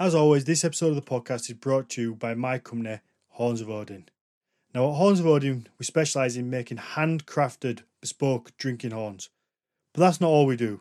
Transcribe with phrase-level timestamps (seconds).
[0.00, 3.00] As always, this episode of the podcast is brought to you by my company,
[3.32, 4.08] Horns of Odin.
[4.74, 9.28] Now, at Horns of Odin, we specialise in making handcrafted, bespoke drinking horns.
[9.92, 10.80] But that's not all we do.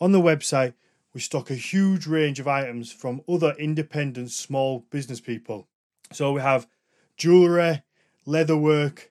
[0.00, 0.74] On the website,
[1.12, 5.66] we stock a huge range of items from other independent small business people.
[6.12, 6.68] So we have
[7.16, 7.82] jewellery,
[8.28, 9.08] leatherwork,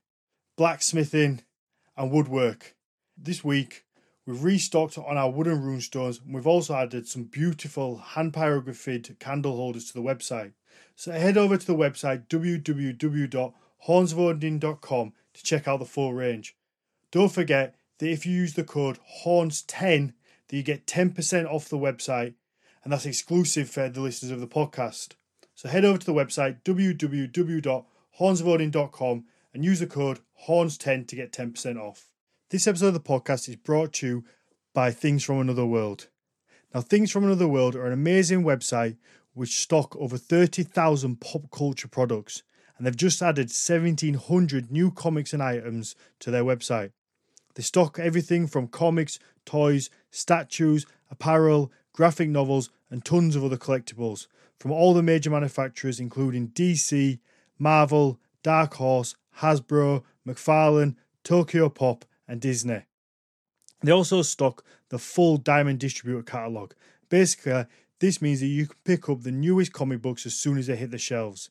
[0.56, 1.42] blacksmithing,
[1.98, 2.78] and woodwork.
[3.18, 3.84] This week,
[4.32, 9.58] We've restocked on our wooden runestones and we've also added some beautiful hand pyrographed candle
[9.58, 10.54] holders to the website.
[10.96, 16.56] So head over to the website www.hornsofodin.com to check out the full range.
[17.12, 20.14] Don't forget that if you use the code HORNS10
[20.48, 22.36] that you get 10% off the website
[22.86, 25.16] and that's exclusive for the listeners of the podcast.
[25.56, 31.78] So head over to the website www.hornsofodin.com and use the code HORNS10 to get 10%
[31.78, 32.11] off.
[32.52, 34.24] This episode of the podcast is brought to you
[34.74, 36.10] by Things from Another World.
[36.76, 38.98] Now, Things from Another World are an amazing website
[39.34, 42.44] which stock over 30,000 pop culture products,
[42.76, 46.92] and they've just added 1,700 new comics and items to their website.
[47.56, 54.28] They stock everything from comics, toys, statues, apparel, graphic novels, and tons of other collectibles
[54.60, 57.18] from all the major manufacturers, including DC,
[57.58, 62.84] Marvel, Dark Horse, Hasbro, McFarlane, Tokyo Pop, and Disney.
[63.84, 66.74] They also stock the full Diamond Distributor catalogue.
[67.10, 67.66] Basically,
[68.00, 70.78] this means that you can pick up the newest comic books as soon as they
[70.78, 71.50] hit the shelves.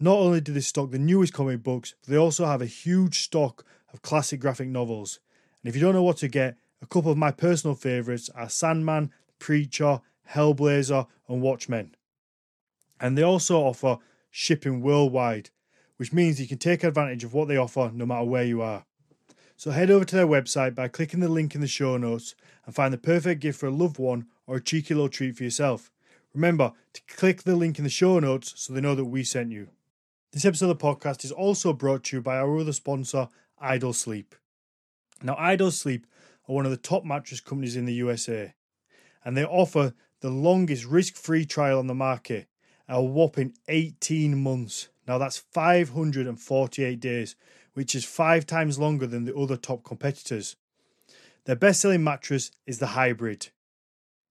[0.00, 3.20] Not only do they stock the newest comic books, but they also have a huge
[3.20, 5.20] stock of classic graphic novels.
[5.62, 8.48] And if you don't know what to get, a couple of my personal favourites are
[8.48, 11.94] Sandman, Preacher, Hellblazer, and Watchmen.
[12.98, 13.98] And they also offer
[14.30, 15.50] shipping worldwide,
[15.98, 18.86] which means you can take advantage of what they offer no matter where you are.
[19.62, 22.34] So head over to their website by clicking the link in the show notes
[22.66, 25.44] and find the perfect gift for a loved one or a cheeky little treat for
[25.44, 25.92] yourself.
[26.34, 29.52] Remember to click the link in the show notes so they know that we sent
[29.52, 29.68] you.
[30.32, 33.28] This episode of the podcast is also brought to you by our other sponsor,
[33.60, 34.34] Idle Sleep.
[35.22, 36.08] Now, Idle Sleep
[36.48, 38.54] are one of the top mattress companies in the USA,
[39.24, 42.48] and they offer the longest risk free trial on the market,
[42.88, 44.88] a whopping 18 months.
[45.06, 47.36] Now, that's 548 days,
[47.74, 50.56] which is five times longer than the other top competitors.
[51.44, 53.48] Their best selling mattress is the Hybrid.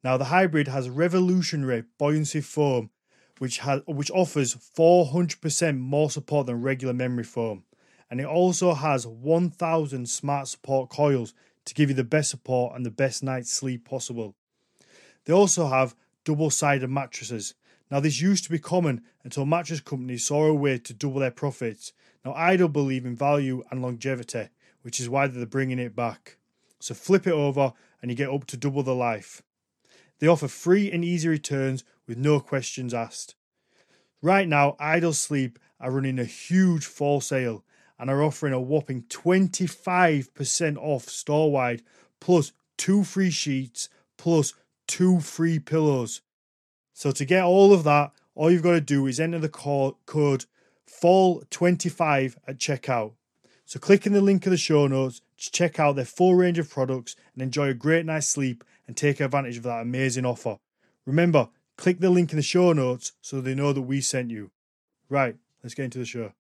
[0.03, 2.90] Now, the Hybrid has revolutionary buoyancy foam,
[3.38, 7.63] which, has, which offers 400% more support than regular memory foam.
[8.09, 11.34] And it also has 1000 smart support coils
[11.66, 14.35] to give you the best support and the best night's sleep possible.
[15.25, 17.53] They also have double sided mattresses.
[17.90, 21.31] Now, this used to be common until mattress companies saw a way to double their
[21.31, 21.94] profits
[22.26, 24.50] now, I don't believe in value and longevity,
[24.84, 26.38] which is why they're bringing it back.
[26.80, 29.42] So flip it over and you get up to double the life.
[30.20, 33.36] They offer free and easy returns with no questions asked.
[34.22, 37.64] Right now, Idle Sleep are running a huge fall sale
[37.98, 41.82] and are offering a whopping 25% off store wide,
[42.20, 44.53] plus two free sheets, plus
[44.88, 46.22] two free pillows.
[46.94, 50.46] So to get all of that, all you've got to do is enter the code
[50.91, 53.13] fall 25 at checkout.
[53.66, 56.59] So click in the link in the show notes to check out their full range
[56.59, 60.57] of products and enjoy a great night's sleep and take advantage of that amazing offer.
[61.06, 64.52] Remember, click the link in the show notes so they know that we sent you.
[65.09, 66.34] Right, let's get into the show.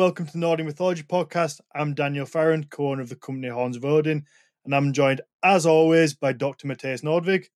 [0.00, 1.60] Welcome to the Nordic Mythology Podcast.
[1.74, 4.24] I'm Daniel Farron, co owner of the company Horns of Odin,
[4.64, 6.68] and I'm joined, as always, by Dr.
[6.68, 7.48] Matthias Nordvig.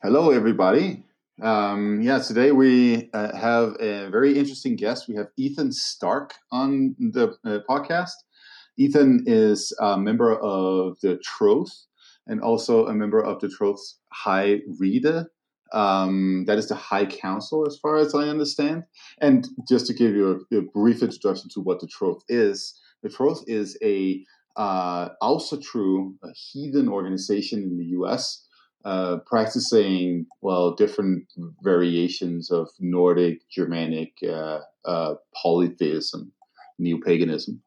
[0.00, 1.02] Hello, everybody.
[1.42, 5.08] Um, yeah, today we uh, have a very interesting guest.
[5.08, 8.14] We have Ethan Stark on the uh, podcast.
[8.76, 11.86] Ethan is a member of the Troth
[12.28, 15.24] and also a member of the Troth's High Rede
[15.72, 18.84] um, that is the High Council, as far as I understand.
[19.20, 23.08] And just to give you a, a brief introduction to what the Troth is, the
[23.08, 24.24] Troth is a
[24.56, 25.08] uh,
[25.62, 28.46] true a heathen organization in the U.S.
[28.84, 31.24] Uh, practicing well different
[31.62, 36.32] variations of Nordic, Germanic uh, uh, polytheism,
[36.78, 37.62] neo paganism.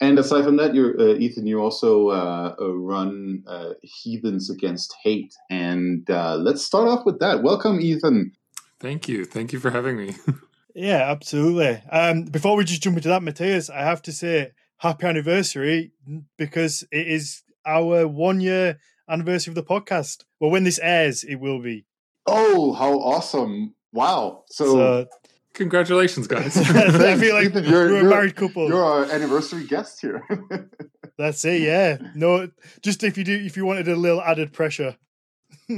[0.00, 4.94] And aside from that, you uh, Ethan, you also uh, uh, run uh, Heathens Against
[5.02, 5.34] Hate.
[5.50, 7.42] And uh, let's start off with that.
[7.42, 8.32] Welcome, Ethan.
[8.78, 9.24] Thank you.
[9.24, 10.14] Thank you for having me.
[10.74, 11.82] yeah, absolutely.
[11.90, 15.90] Um, before we just jump into that, Matthias, I have to say happy anniversary
[16.36, 18.78] because it is our one year
[19.08, 20.24] anniversary of the podcast.
[20.38, 21.86] Well, when this airs, it will be.
[22.26, 23.74] Oh, how awesome!
[23.92, 24.44] Wow.
[24.50, 25.06] So, So
[25.58, 26.56] Congratulations, guys.
[26.56, 28.68] I feel like Ethan, you're- we're a you're- married couple.
[28.68, 30.24] you're our anniversary guest here.
[31.18, 31.62] That's it.
[31.62, 31.98] Yeah.
[32.14, 32.48] No,
[32.80, 34.96] just if you do, if you wanted a little added pressure.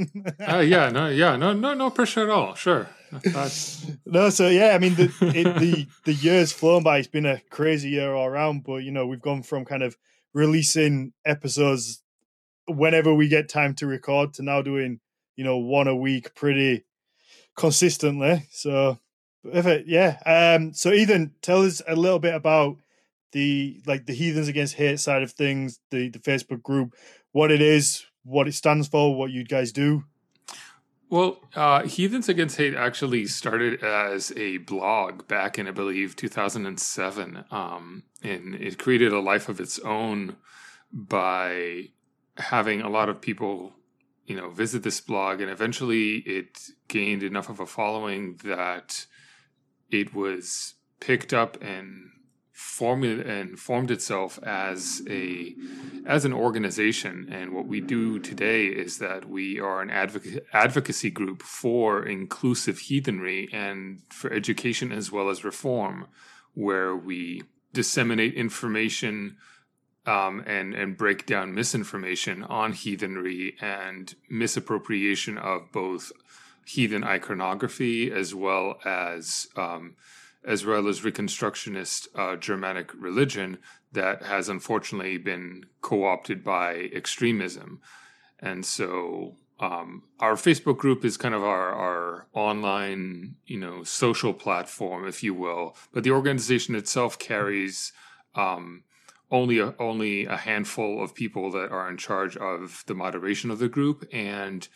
[0.47, 2.53] uh, yeah, no, yeah, no, no, no pressure at all.
[2.55, 2.87] Sure.
[3.23, 6.99] That's, No, so yeah, I mean the it, the the year's flown by.
[6.99, 9.97] It's been a crazy year all around, but you know we've gone from kind of
[10.33, 12.01] releasing episodes
[12.67, 14.99] whenever we get time to record to now doing
[15.35, 16.85] you know one a week pretty
[17.57, 18.47] consistently.
[18.51, 18.97] So
[19.43, 22.77] it, yeah, um, so Ethan, tell us a little bit about
[23.31, 26.95] the like the Heathens Against Hate side of things, the the Facebook group,
[27.31, 30.03] what it is, what it stands for, what you guys do.
[31.09, 37.45] well, uh, Heathens Against Hate actually started as a blog back in, I believe, 2007.
[37.51, 40.37] Um, and it created a life of its own
[40.91, 41.89] by
[42.37, 43.73] having a lot of people,
[44.25, 45.41] you know, visit this blog.
[45.41, 49.05] And eventually it gained enough of a following that
[49.91, 52.11] it was picked up and
[52.79, 55.53] and formed itself as a
[56.05, 57.27] as an organization.
[57.31, 62.79] And what we do today is that we are an advoca- advocacy group for inclusive
[62.79, 66.07] heathenry and for education as well as reform
[66.53, 67.43] where we
[67.73, 69.37] disseminate information
[70.05, 76.11] um, and and break down misinformation on heathenry and misappropriation of both
[76.65, 79.95] heathen iconography as well as um,
[80.43, 83.59] as well as Reconstructionist uh, Germanic religion
[83.91, 87.79] that has unfortunately been co opted by extremism.
[88.39, 94.33] And so um, our Facebook group is kind of our, our online, you know, social
[94.33, 95.75] platform, if you will.
[95.93, 97.93] But the organization itself carries
[98.33, 98.83] um,
[99.29, 103.59] only a, only a handful of people that are in charge of the moderation of
[103.59, 104.67] the group and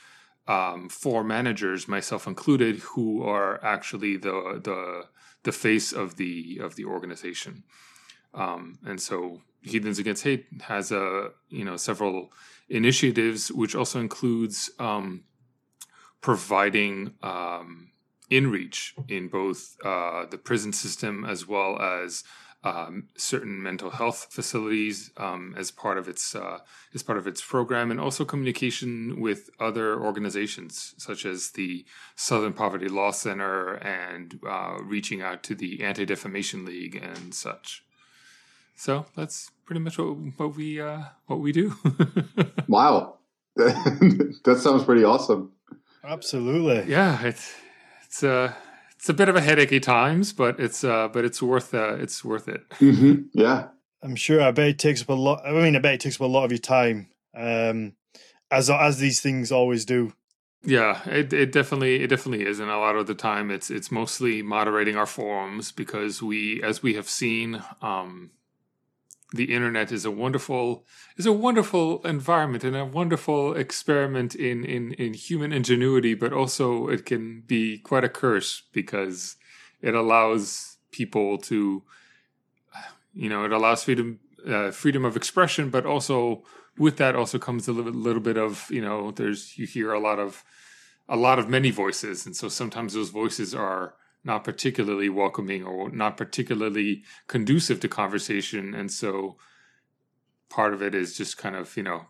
[0.48, 5.06] um, four managers, myself included, who are actually the the
[5.44, 7.64] the face of the of the organization.
[8.34, 12.32] Um, and so Heathens Against Hate has a you know several
[12.70, 15.24] initiatives, which also includes um,
[16.22, 17.92] providing um,
[18.32, 22.24] inreach in both uh, the prison system as well as
[22.66, 26.60] um, certain mental health facilities um, as part of its uh,
[26.96, 31.86] as part of its program, and also communication with other organizations such as the
[32.16, 37.84] Southern Poverty Law Center and uh, reaching out to the Anti Defamation League and such.
[38.76, 41.76] So that's pretty much what, what we uh, what we do.
[42.68, 43.20] wow.
[43.56, 45.52] that sounds pretty awesome.
[46.04, 46.92] Absolutely.
[46.92, 47.54] yeah, it's
[48.04, 48.54] it's uh,
[49.06, 52.26] it's a bit of a headachy times, but it's uh, but it's worth uh, it's
[52.26, 52.64] worth it.
[52.80, 53.68] hmm Yeah.
[54.02, 54.42] I'm sure.
[54.42, 55.46] I bet it takes up a lot.
[55.46, 57.94] I mean, I bet it takes up a lot of your time, um,
[58.50, 60.14] as as these things always do.
[60.64, 63.92] Yeah, it it definitely it definitely is, and a lot of the time it's it's
[63.92, 68.32] mostly moderating our forums because we, as we have seen, um,
[69.34, 70.86] the internet is a wonderful
[71.18, 76.88] is a wonderful environment and a wonderful experiment in in in human ingenuity, but also
[76.88, 79.36] it can be quite a curse because
[79.82, 81.84] it allows people to,
[83.14, 86.44] you know, it allows freedom uh, freedom of expression, but also
[86.78, 90.00] with that also comes a little, little bit of you know there's you hear a
[90.00, 90.44] lot of
[91.08, 92.26] a lot of many voices.
[92.26, 93.96] And so sometimes those voices are
[94.26, 99.38] not particularly welcoming or not particularly conducive to conversation and so
[100.50, 102.08] part of it is just kind of you know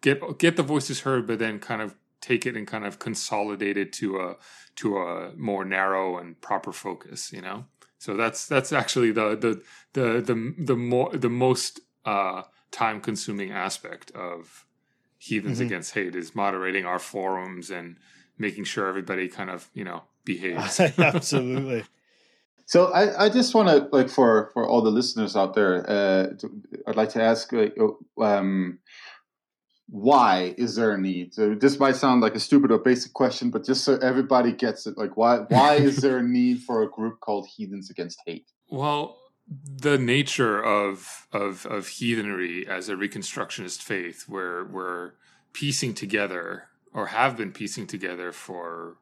[0.00, 3.76] get get the voices heard but then kind of take it and kind of consolidate
[3.76, 4.36] it to a
[4.74, 7.64] to a more narrow and proper focus you know
[7.98, 13.50] so that's that's actually the the the the, the more the most uh time consuming
[13.50, 14.66] aspect of
[15.18, 15.66] heathens Mhm.
[15.66, 17.96] against hate is moderating our forums and
[18.36, 21.84] making sure everybody kind of you know behaves Absolutely.
[22.66, 26.26] So I, I just want to like for for all the listeners out there, uh,
[26.38, 27.74] to, I'd like to ask like,
[28.20, 28.78] um,
[29.88, 31.32] why is there a need?
[31.32, 34.86] So this might sound like a stupid or basic question, but just so everybody gets
[34.86, 38.50] it, like why why is there a need for a group called Heathens Against Hate?
[38.68, 39.16] Well,
[39.48, 45.12] the nature of of of heathenry as a reconstructionist faith, where we're
[45.54, 48.98] piecing together or have been piecing together for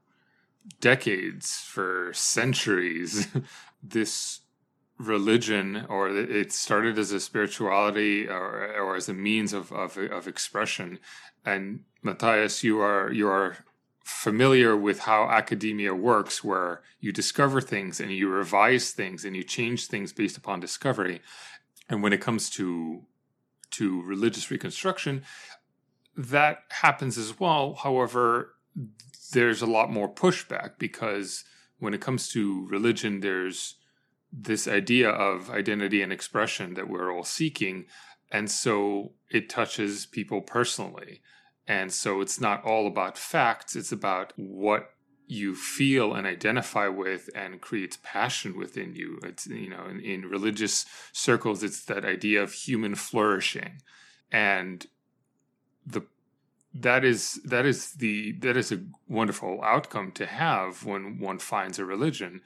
[0.80, 3.28] decades, for centuries,
[3.82, 4.40] this
[4.98, 10.26] religion, or it started as a spirituality or or as a means of of, of
[10.26, 10.98] expression.
[11.44, 13.58] And Matthias, you are you are
[14.04, 19.42] familiar with how academia works, where you discover things and you revise things and you
[19.42, 21.20] change things based upon discovery.
[21.88, 23.02] And when it comes to
[23.72, 25.24] to religious reconstruction,
[26.16, 27.74] that happens as well.
[27.74, 28.54] However,
[29.32, 31.44] there's a lot more pushback because
[31.78, 33.76] when it comes to religion, there's
[34.32, 37.86] this idea of identity and expression that we're all seeking.
[38.30, 41.22] And so it touches people personally.
[41.66, 44.90] And so it's not all about facts, it's about what
[45.26, 49.18] you feel and identify with and creates passion within you.
[49.24, 53.82] It's, you know, in, in religious circles, it's that idea of human flourishing.
[54.30, 54.86] And
[56.80, 61.78] that is that is the that is a wonderful outcome to have when one finds
[61.78, 62.42] a religion.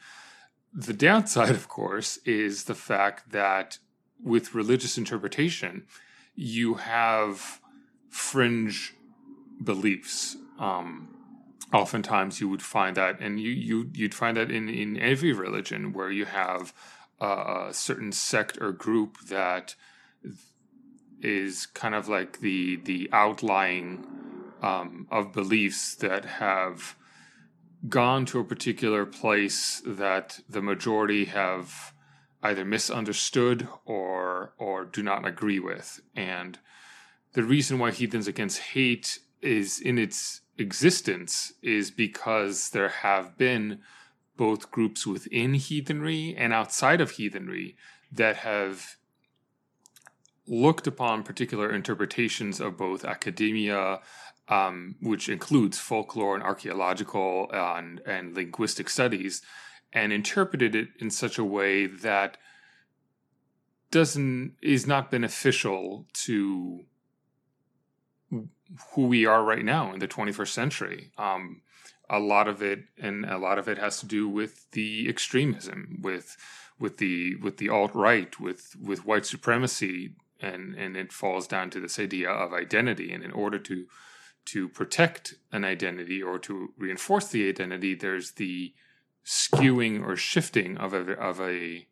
[0.72, 3.78] The downside, of course, is the fact that
[4.22, 5.84] with religious interpretation,
[6.34, 7.60] you have
[8.08, 8.94] fringe
[9.62, 10.36] beliefs.
[10.58, 11.16] Um,
[11.72, 15.92] oftentimes, you would find that, and you you you'd find that in in every religion
[15.92, 16.72] where you have
[17.20, 19.74] a certain sect or group that
[21.22, 24.06] is kind of like the the outlying
[24.62, 26.96] um, of beliefs that have
[27.88, 31.94] gone to a particular place that the majority have
[32.42, 36.00] either misunderstood or or do not agree with.
[36.14, 36.58] And
[37.32, 43.80] the reason why heathens against hate is in its existence is because there have been
[44.36, 47.76] both groups within heathenry and outside of heathenry
[48.10, 48.96] that have
[50.50, 54.00] looked upon particular interpretations of both academia,
[54.48, 59.42] um, which includes folklore and archaeological and, and linguistic studies,
[59.92, 62.36] and interpreted it in such a way that
[63.92, 66.80] doesn't is not beneficial to
[68.30, 71.10] who we are right now in the 21st century.
[71.16, 71.62] Um,
[72.08, 76.00] a lot of it, and a lot of it has to do with the extremism,
[76.02, 76.36] with
[76.78, 81.70] with the with the alt right, with with white supremacy and and it falls down
[81.70, 83.12] to this idea of identity.
[83.12, 83.86] And in order to
[84.46, 88.72] to protect an identity or to reinforce the identity there's the
[89.24, 91.86] skewing or shifting of a of a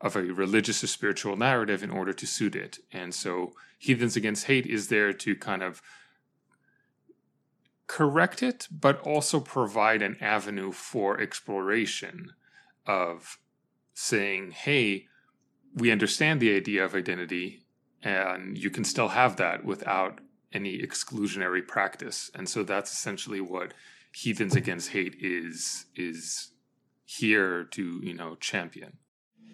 [0.00, 2.78] of a religious or spiritual narrative in order to suit it.
[2.92, 5.80] And so heathens against hate is there to kind of
[7.86, 12.32] correct it but also provide an avenue for exploration
[12.86, 13.38] of
[13.92, 15.06] saying hey
[15.74, 17.63] we understand the idea of identity
[18.04, 20.20] and you can still have that without
[20.52, 22.30] any exclusionary practice.
[22.34, 23.72] And so that's essentially what
[24.12, 26.52] heathens against hate is is
[27.04, 28.98] here to you know champion.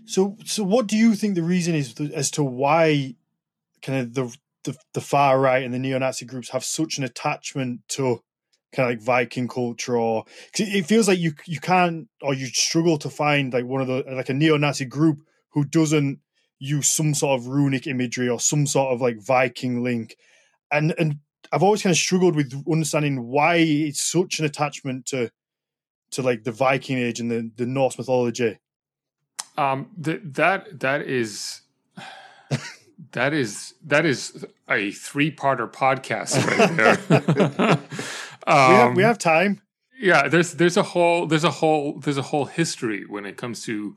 [0.04, 3.14] So so what do you think the reason is as to why
[3.83, 7.80] kind of the the, the far right and the neo-nazi groups have such an attachment
[7.88, 8.21] to
[8.73, 12.99] kind of like viking culture or it feels like you you can't or you struggle
[12.99, 16.21] to find like one of the like a neo-nazi group who doesn't
[16.61, 20.17] use some sort of runic imagery or some sort of like Viking link.
[20.71, 21.19] And and
[21.50, 25.31] I've always kind of struggled with understanding why it's such an attachment to
[26.12, 28.59] to like the Viking age and the, the Norse mythology.
[29.57, 31.62] Um th- that that is
[33.12, 37.79] that is that is a three-parter podcast right there.
[38.47, 39.62] um, we, have, we have time.
[39.99, 43.64] Yeah, there's there's a whole there's a whole there's a whole history when it comes
[43.64, 43.97] to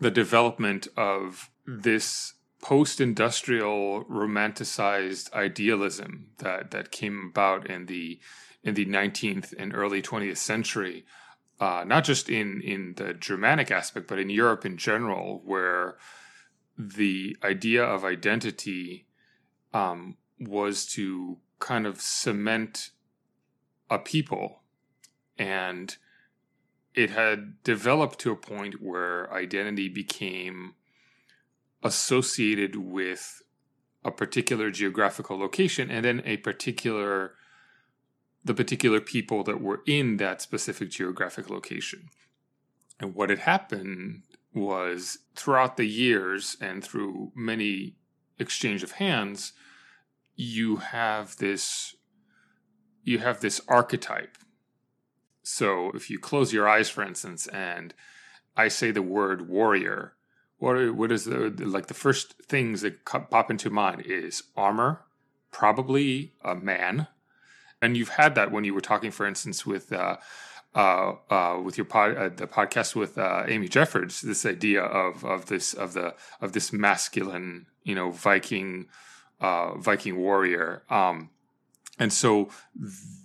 [0.00, 8.20] the development of this post-industrial romanticized idealism that that came about in the
[8.62, 11.04] in the 19th and early 20th century
[11.60, 15.96] uh, not just in in the Germanic aspect but in Europe in general where
[16.78, 19.06] the idea of identity
[19.74, 22.90] um, was to kind of cement
[23.90, 24.62] a people.
[25.38, 25.96] And
[26.94, 30.74] it had developed to a point where identity became
[31.82, 33.42] associated with
[34.04, 37.34] a particular geographical location and then a particular
[38.44, 42.08] the particular people that were in that specific geographic location.
[42.98, 44.22] And what had happened
[44.52, 47.94] was throughout the years and through many
[48.40, 49.52] exchange of hands,
[50.34, 51.94] you have this
[53.04, 54.38] you have this archetype.
[55.42, 57.94] So if you close your eyes, for instance, and
[58.56, 60.14] I say the word warrior,
[60.62, 65.00] what are, what is the like the first things that pop into mind is armor,
[65.50, 67.08] probably a man,
[67.82, 69.92] and you've had that when you were talking, for instance, with.
[69.92, 70.16] Uh,
[70.74, 75.22] uh, uh, with your pod, uh, the podcast with uh, Amy Jeffords, this idea of
[75.22, 78.86] of this of the of this masculine, you know, Viking
[79.38, 81.28] uh, Viking warrior, um,
[81.98, 82.48] and so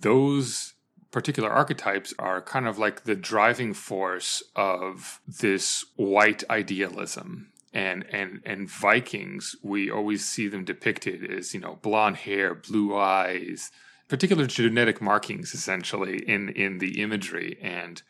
[0.02, 0.74] those
[1.10, 8.40] particular archetypes are kind of like the driving force of this white idealism and and
[8.44, 13.70] and Vikings, we always see them depicted as you know blonde hair, blue eyes,
[14.08, 17.58] particular genetic markings essentially in in the imagery.
[17.60, 18.02] And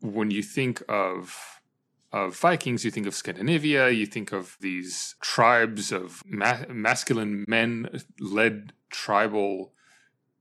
[0.00, 1.60] when you think of
[2.12, 8.00] of Vikings, you think of Scandinavia, you think of these tribes of ma- masculine men
[8.20, 9.73] led tribal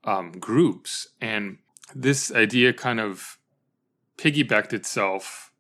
[0.04, 1.58] um, groups, and
[1.96, 3.38] this idea kind of
[4.18, 5.52] piggybacked itself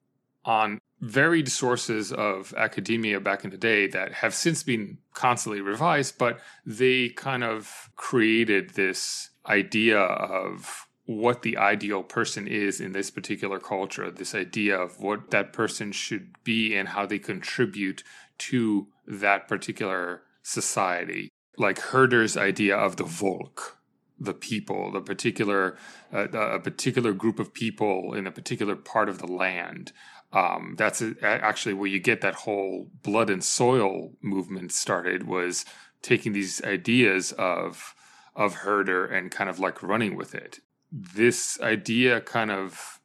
[0.45, 6.17] on varied sources of academia back in the day that have since been constantly revised,
[6.17, 13.11] but they kind of created this idea of what the ideal person is in this
[13.11, 18.03] particular culture, this idea of what that person should be and how they contribute
[18.37, 21.29] to that particular society.
[21.57, 23.77] Like Herder's idea of the Volk,
[24.23, 25.77] the people, the particular
[26.13, 29.91] uh, a particular group of people in a particular part of the land.
[30.31, 35.63] Um, that's actually where you get that whole blood and soil movement started was
[36.01, 37.95] taking these ideas of
[38.35, 40.59] of herder and kind of like running with it.
[40.91, 42.99] This idea kind of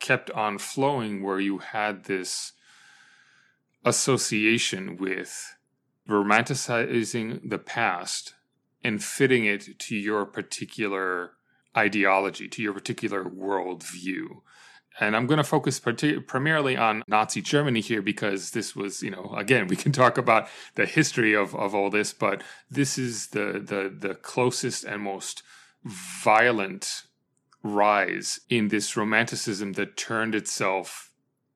[0.00, 2.52] kept on flowing where you had this
[3.84, 5.56] association with
[6.08, 8.34] romanticizing the past
[8.84, 11.32] and fitting it to your particular
[11.76, 14.42] ideology, to your particular worldview
[15.00, 19.34] and I'm going to focus primarily on Nazi Germany here because this was, you know,
[19.36, 23.62] again, we can talk about the history of, of all this, but this is the,
[23.64, 25.42] the, the closest and most
[25.84, 27.02] violent
[27.62, 31.10] rise in this romanticism that turned itself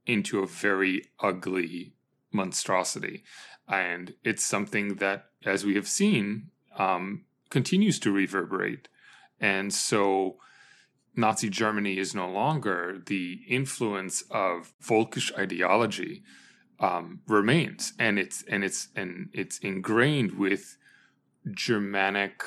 [0.06, 1.92] into a very ugly
[2.32, 3.24] monstrosity.
[3.68, 8.88] And it's something that, as we have seen, um, continues to reverberate.
[9.40, 10.36] And so,
[11.14, 16.22] Nazi Germany is no longer, the influence of Volkish ideology
[16.80, 20.76] um, remains, and it's and it's and it's ingrained with
[21.50, 22.42] Germanic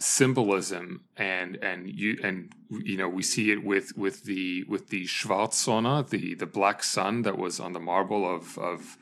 [0.00, 5.04] symbolism and and you and you know we see it with with the with the
[5.06, 8.96] Schwarzsonne, the the black sun that was on the marble of of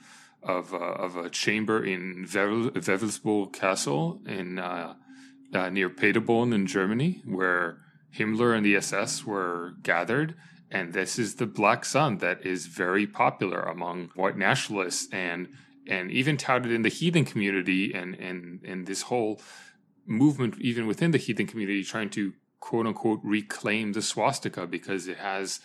[0.46, 4.94] of, uh, of a chamber in Wewelsburg Castle in uh,
[5.52, 7.78] uh, near Paderborn in Germany, where
[8.16, 10.34] Himmler and the SS were gathered,
[10.70, 15.48] and this is the Black Sun that is very popular among white nationalists and
[15.88, 19.40] and even touted in the heathen community and and and this whole
[20.04, 25.18] movement even within the heathen community trying to quote unquote reclaim the swastika because it
[25.18, 25.60] has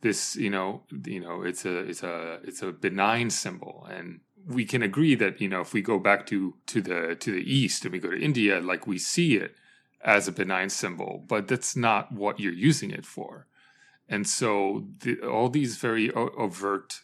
[0.00, 3.86] this you know you know it's a it's a it's a benign symbol.
[3.90, 7.32] And we can agree that you know if we go back to to the to
[7.32, 9.56] the east and we go to India like we see it
[10.02, 13.46] as a benign symbol, but that's not what you're using it for.
[14.08, 17.00] And so the, all these very overt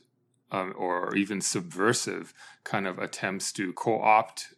[0.53, 4.55] um, or even subversive kind of attempts to co opt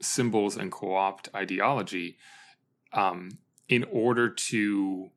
[0.00, 2.16] symbols and co opt ideology
[2.92, 3.38] um,
[3.68, 5.10] in order to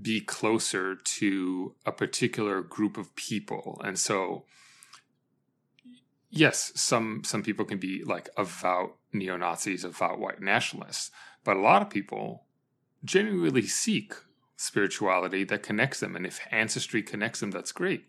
[0.00, 3.80] be closer to a particular group of people.
[3.84, 4.44] And so,
[6.32, 11.10] yes, some some people can be like avowed neo Nazis, avowed white nationalists,
[11.44, 12.46] but a lot of people
[13.04, 14.14] genuinely seek
[14.56, 16.16] spirituality that connects them.
[16.16, 18.04] And if ancestry connects them, that's great.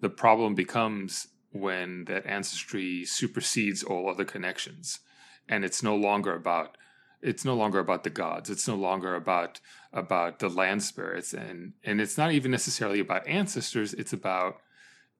[0.00, 5.00] The problem becomes when that ancestry supersedes all other connections.
[5.48, 6.76] And it's no longer about
[7.22, 8.50] it's no longer about the gods.
[8.50, 9.60] It's no longer about
[9.92, 13.92] about the land spirits and and it's not even necessarily about ancestors.
[13.94, 14.60] It's about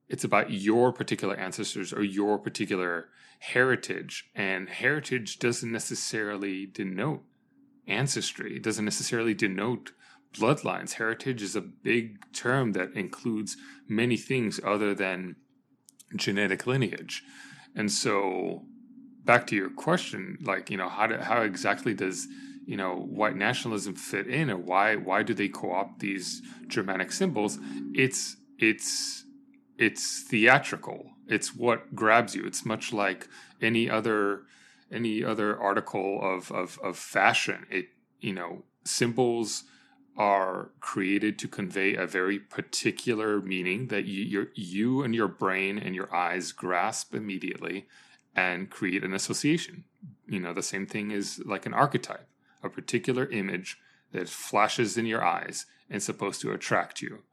[0.09, 4.29] it's about your particular ancestors or your particular heritage.
[4.35, 7.23] And heritage doesn't necessarily denote
[7.87, 9.91] ancestry, it doesn't necessarily denote
[10.33, 10.93] bloodlines.
[10.93, 15.37] Heritage is a big term that includes many things other than
[16.15, 17.23] genetic lineage.
[17.75, 18.65] And so,
[19.23, 22.27] back to your question, like, you know, how, do, how exactly does
[22.65, 27.57] you know white nationalism fit in or why why do they co-opt these germanic symbols
[27.93, 29.23] it's it's
[29.77, 31.11] it's theatrical.
[31.27, 32.45] It's what grabs you.
[32.45, 33.27] It's much like
[33.61, 34.43] any other
[34.91, 37.65] any other article of of, of fashion.
[37.69, 39.63] It you know symbols
[40.17, 45.77] are created to convey a very particular meaning that you your, you and your brain
[45.77, 47.87] and your eyes grasp immediately
[48.35, 49.83] and create an association.
[50.27, 52.27] You know the same thing is like an archetype,
[52.63, 53.77] a particular image
[54.11, 57.23] that flashes in your eyes and supposed to attract you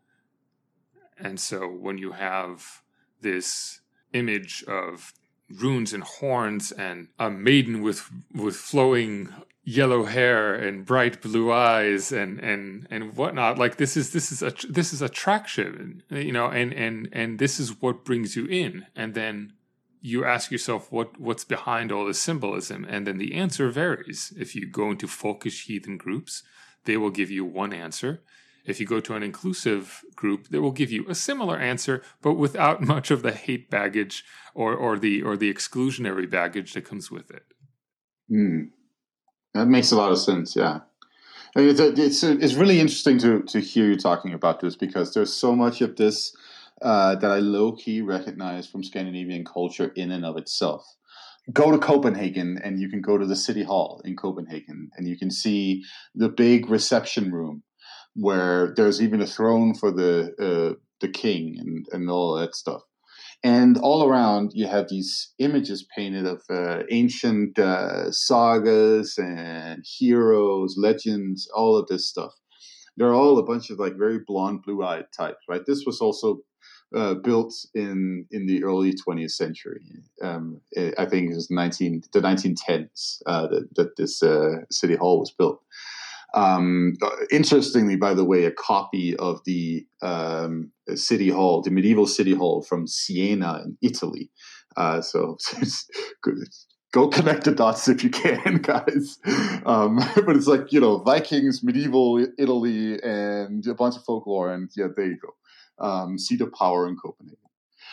[1.24, 2.82] and so when you have
[3.20, 3.80] this
[4.12, 5.12] image of
[5.50, 9.32] runes and horns and a maiden with with flowing
[9.64, 14.42] yellow hair and bright blue eyes and and and whatnot like this is this is
[14.42, 18.86] a this is attraction you know and and and this is what brings you in.
[18.94, 19.54] And then
[20.00, 22.84] you ask yourself what what's behind all this symbolism.
[22.88, 24.32] And then the answer varies.
[24.36, 26.42] If you go into folkish heathen groups
[26.84, 28.22] they will give you one answer
[28.64, 32.34] if you go to an inclusive group they will give you a similar answer but
[32.34, 34.24] without much of the hate baggage
[34.54, 37.44] or or the or the exclusionary baggage that comes with it
[38.30, 38.68] mm.
[39.54, 40.56] That makes a lot of sense.
[40.56, 40.80] Yeah.
[41.56, 45.14] I mean, it's, it's, it's really interesting to, to hear you talking about this because
[45.14, 46.36] there's so much of this
[46.82, 50.84] uh, that I low key recognize from Scandinavian culture in and of itself.
[51.52, 55.16] Go to Copenhagen and you can go to the city hall in Copenhagen and you
[55.16, 57.62] can see the big reception room
[58.14, 62.82] where there's even a throne for the uh, the king and, and all that stuff.
[63.42, 70.76] And all around, you have these images painted of uh, ancient uh, sagas and heroes,
[70.78, 72.32] legends, all of this stuff.
[72.96, 75.60] They're all a bunch of like very blonde, blue-eyed types, right?
[75.66, 76.40] This was also
[76.94, 79.82] uh, built in in the early 20th century.
[80.22, 80.60] Um,
[80.96, 85.32] I think it was 19 the 1910s uh, that, that this uh, city hall was
[85.32, 85.60] built.
[86.34, 86.94] Um,
[87.30, 92.62] interestingly, by the way, a copy of the um, city hall, the medieval city hall
[92.62, 94.30] from Siena in Italy.
[94.76, 95.38] Uh, so
[96.92, 99.18] go connect the dots if you can, guys.
[99.64, 104.70] Um, but it's like you know Vikings, medieval Italy, and a bunch of folklore, and
[104.76, 105.84] yeah, there you go.
[105.84, 107.38] Um, seat of power in Copenhagen.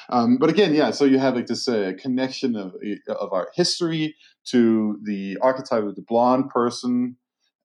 [0.10, 2.74] Um, but again, yeah, so you have like this uh, connection of
[3.08, 7.18] of our history to the archetype of the blonde person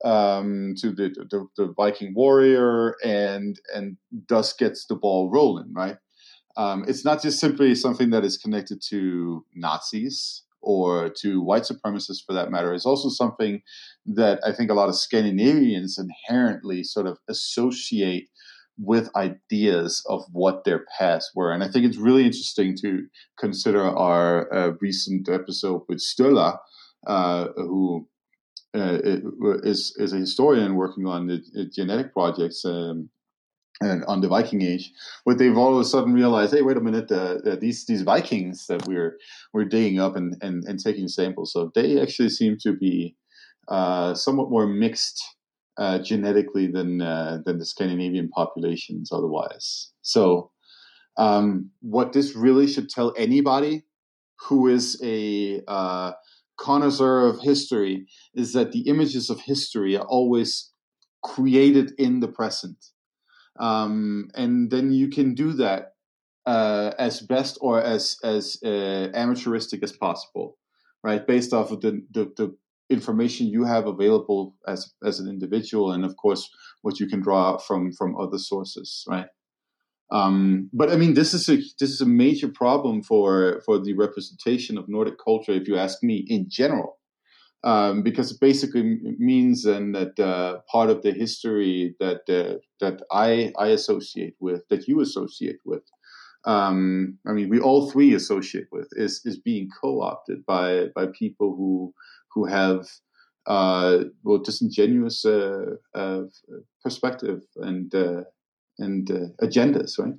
[0.04, 3.96] um, to the, the, the Viking warrior, and and
[4.28, 5.72] thus gets the ball rolling.
[5.72, 5.96] Right?
[6.56, 12.24] Um, it's not just simply something that is connected to Nazis or to white supremacists,
[12.26, 12.74] for that matter.
[12.74, 13.62] It's also something
[14.06, 18.28] that I think a lot of Scandinavians inherently sort of associate
[18.78, 21.52] with ideas of what their past were.
[21.52, 23.06] And I think it's really interesting to
[23.38, 26.59] consider our uh, recent episode with Sturla,
[27.06, 28.09] uh, who
[28.76, 28.98] uh,
[29.62, 33.08] is is a historian working on the, genetic projects um,
[33.80, 34.90] and on the Viking Age,
[35.24, 38.02] what they've all of a sudden realized, hey, wait a minute, uh, uh, these these
[38.02, 39.18] Vikings that we're
[39.52, 43.14] we're digging up and, and, and taking samples of, they actually seem to be
[43.68, 45.22] uh, somewhat more mixed
[46.02, 49.92] genetically than than the Scandinavian populations otherwise.
[50.02, 50.50] So,
[51.18, 53.84] um, what this really should tell anybody
[54.48, 55.62] who is a
[56.58, 60.72] connoisseur of history is that the images of history are always
[61.22, 62.76] created in the present.
[63.58, 65.92] Um, and then you can do that
[66.46, 70.58] uh, as best or as as uh, amateuristic as possible,
[71.02, 71.26] right?
[71.26, 72.56] Based off of the, the, the
[72.88, 76.48] information you have available as as an individual, and of course
[76.82, 79.26] what you can draw from from other sources, right?
[80.10, 83.94] Um, but I mean, this is a this is a major problem for for the
[83.94, 86.98] representation of Nordic culture, if you ask me, in general,
[87.64, 93.02] um, because it basically means then that uh, part of the history that uh, that
[93.10, 95.82] I I associate with, that you associate with,
[96.44, 101.06] um, I mean, we all three associate with, is is being co opted by by
[101.06, 101.92] people who
[102.32, 102.86] who have
[103.46, 106.22] uh, well disingenuous uh, uh,
[106.82, 108.22] perspective and uh,
[108.78, 110.14] and uh, agendas, right?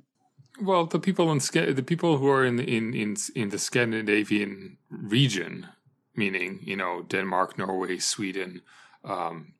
[0.60, 5.68] Well, the people in the people who are in in in in the Scandinavian region,
[6.16, 8.62] meaning you know Denmark, Norway, Sweden,
[9.04, 9.54] um,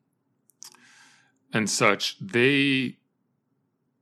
[1.53, 2.97] and such, they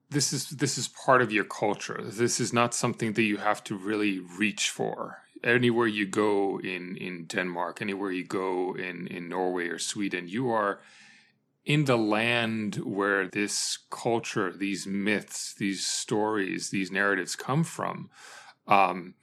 [0.09, 2.01] this is this is part of your culture.
[2.03, 5.19] This is not something that you have to really reach for.
[5.43, 10.49] Anywhere you go in in Denmark, anywhere you go in in Norway or Sweden, you
[10.49, 10.79] are
[11.67, 18.09] in the land where this culture, these myths, these stories, these narratives come from.
[18.69, 19.15] Um,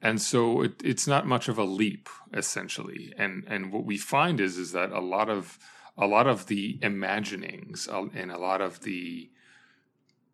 [0.00, 3.12] and so it, it's not much of a leap, essentially.
[3.18, 5.58] And and what we find is is that a lot of
[5.98, 9.28] a lot of the imaginings uh, and a lot of the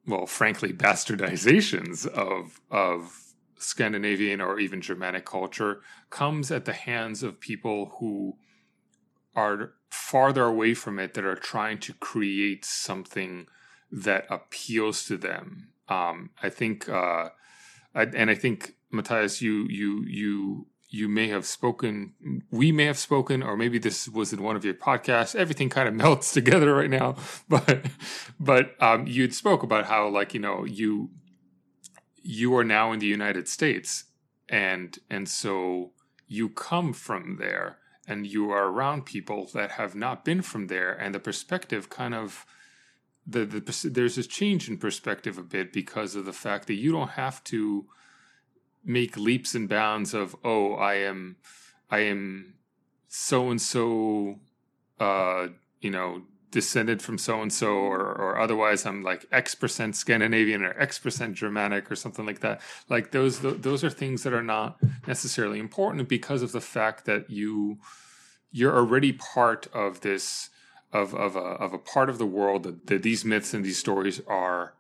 [0.07, 7.41] well, frankly, bastardizations of of Scandinavian or even Germanic culture comes at the hands of
[7.41, 8.37] people who
[9.35, 13.47] are farther away from it that are trying to create something
[13.91, 15.69] that appeals to them.
[15.89, 17.31] Um, I think, uh,
[17.95, 22.13] I, and I think Matthias, you you you you may have spoken,
[22.51, 25.35] we may have spoken, or maybe this was in one of your podcasts.
[25.35, 27.17] Everything kind of melts together right now,
[27.49, 27.87] but
[28.39, 31.11] but um, you'd spoke about how like you know you
[32.23, 34.05] you are now in the United States,
[34.49, 35.93] and and so
[36.29, 40.93] you come from there and you are around people that have not been from there
[40.93, 42.47] and the perspective kind of
[43.27, 46.93] the, the there's a change in perspective a bit because of the fact that you
[46.93, 47.87] don't have to
[48.85, 51.37] make leaps and bounds of oh I am
[51.91, 52.55] I am
[53.09, 54.39] so and so
[55.01, 55.49] uh
[55.81, 56.23] you know
[56.57, 60.99] descended from so and so or or otherwise I'm like X percent Scandinavian or X
[60.99, 62.63] percent Germanic or something like that.
[62.89, 67.29] Like those those are things that are not necessarily important because of the fact that
[67.29, 67.77] you
[68.53, 70.49] you're already part of this
[70.95, 73.79] of of a of a part of the world that, that these myths and these
[73.79, 74.73] stories are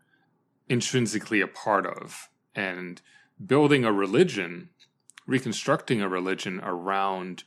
[0.70, 3.02] intrinsically a part of, and
[3.44, 4.70] building a religion,
[5.26, 7.44] reconstructing a religion around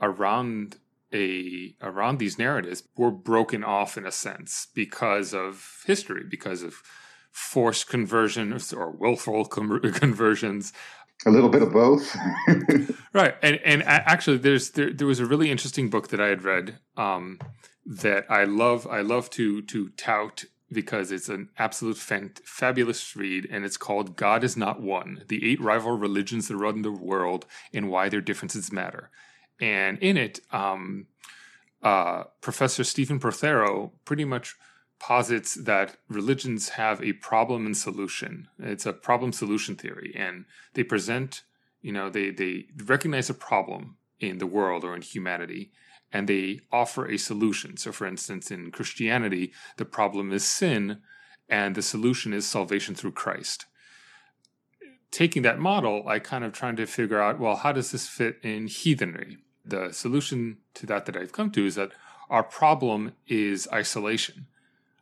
[0.00, 0.78] around
[1.12, 6.82] a around these narratives were broken off in a sense because of history, because of
[7.30, 10.72] forced conversions or willful conversions.
[11.24, 12.16] A little bit of both,
[13.12, 13.36] right?
[13.42, 16.78] And and actually, there's there, there was a really interesting book that I had read
[16.96, 17.38] um,
[17.86, 18.86] that I love.
[18.88, 24.16] I love to to tout because it's an absolute fant- fabulous read, and it's called
[24.16, 28.20] "God Is Not One: The Eight Rival Religions That Run the World and Why Their
[28.20, 29.10] Differences Matter."
[29.60, 31.06] And in it, um,
[31.82, 34.56] uh, Professor Stephen Prothero pretty much
[34.98, 38.48] posits that religions have a problem and solution.
[38.58, 41.42] It's a problem solution theory, and they present,
[41.80, 45.72] you know, they they recognize a problem in the world or in humanity,
[46.12, 47.76] and they offer a solution.
[47.76, 50.98] So, for instance, in Christianity, the problem is sin,
[51.48, 53.66] and the solution is salvation through Christ.
[55.12, 58.38] Taking that model, I kind of trying to figure out well, how does this fit
[58.42, 59.38] in heathenry?
[59.64, 61.92] The solution to that that I've come to is that
[62.28, 64.46] our problem is isolation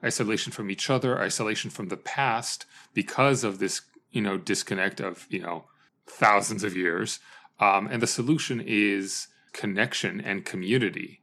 [0.03, 5.27] isolation from each other, isolation from the past because of this, you know, disconnect of,
[5.29, 5.65] you know,
[6.07, 7.21] thousands of years.
[7.59, 11.23] Um, and the solution is connection and community.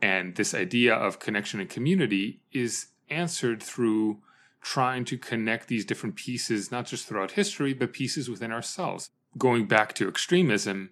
[0.00, 4.18] And this idea of connection and community is answered through
[4.64, 9.10] trying to connect these different pieces, not just throughout history, but pieces within ourselves.
[9.36, 10.90] Going back to extremism,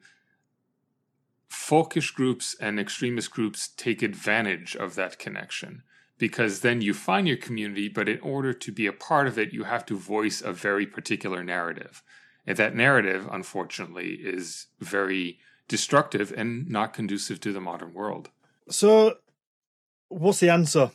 [1.51, 5.83] folkish groups and extremist groups take advantage of that connection
[6.19, 9.55] because then you find your community, but in order to be a part of it,
[9.55, 12.03] you have to voice a very particular narrative.
[12.47, 18.29] And that narrative, unfortunately, is very destructive and not conducive to the modern world.
[18.69, 19.17] So,
[20.09, 20.91] what's the answer?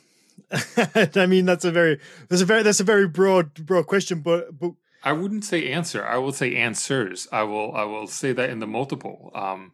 [1.14, 4.58] I mean, that's a very that's a very that's a very broad broad question, but
[4.58, 6.04] but I wouldn't say answer.
[6.04, 7.28] I will say answers.
[7.32, 9.30] I will I will say that in the multiple.
[9.34, 9.72] Um,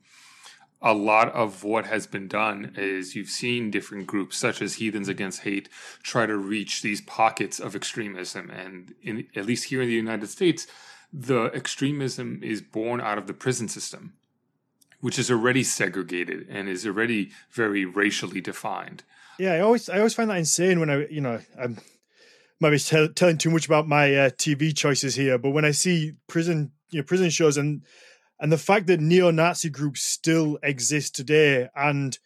[0.82, 5.08] a lot of what has been done is you've seen different groups such as heathens
[5.08, 5.70] against hate
[6.02, 10.26] try to reach these pockets of extremism and in, at least here in the united
[10.26, 10.66] states
[11.10, 14.12] the extremism is born out of the prison system
[15.04, 19.02] which is already segregated and is already very racially defined.
[19.38, 21.78] Yeah, I always I always find that insane when I you know I'm
[22.60, 26.12] maybe tell, telling too much about my uh, TV choices here, but when I see
[26.28, 27.82] prison you know prison shows and
[28.40, 32.18] and the fact that neo-Nazi groups still exist today and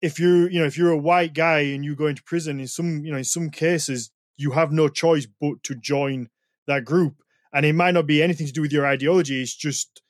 [0.00, 2.68] if you're you know if you're a white guy and you go into prison in
[2.68, 6.28] some you know in some cases you have no choice but to join
[6.66, 7.16] that group.
[7.52, 10.02] And it might not be anything to do with your ideology it's just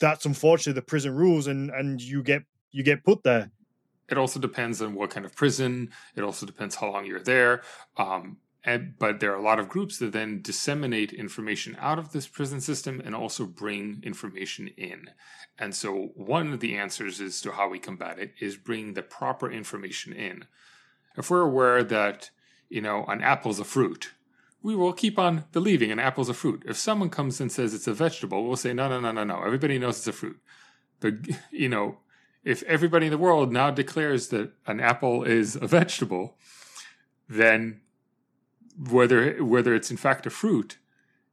[0.00, 3.50] that's unfortunately the prison rules and and you get you get put there
[4.08, 7.62] it also depends on what kind of prison it also depends how long you're there
[7.96, 12.12] um, and, but there are a lot of groups that then disseminate information out of
[12.12, 15.10] this prison system and also bring information in
[15.58, 19.02] and so one of the answers as to how we combat it is bring the
[19.02, 20.44] proper information in
[21.16, 22.30] if we're aware that
[22.68, 24.12] you know an apple's a fruit
[24.62, 26.62] we will keep on believing an apple's a fruit.
[26.66, 29.42] If someone comes and says it's a vegetable, we'll say, no, no, no, no, no.
[29.42, 30.40] Everybody knows it's a fruit.
[31.00, 31.14] But,
[31.50, 31.98] you know,
[32.44, 36.36] if everybody in the world now declares that an apple is a vegetable,
[37.28, 37.80] then
[38.90, 40.78] whether, whether it's in fact a fruit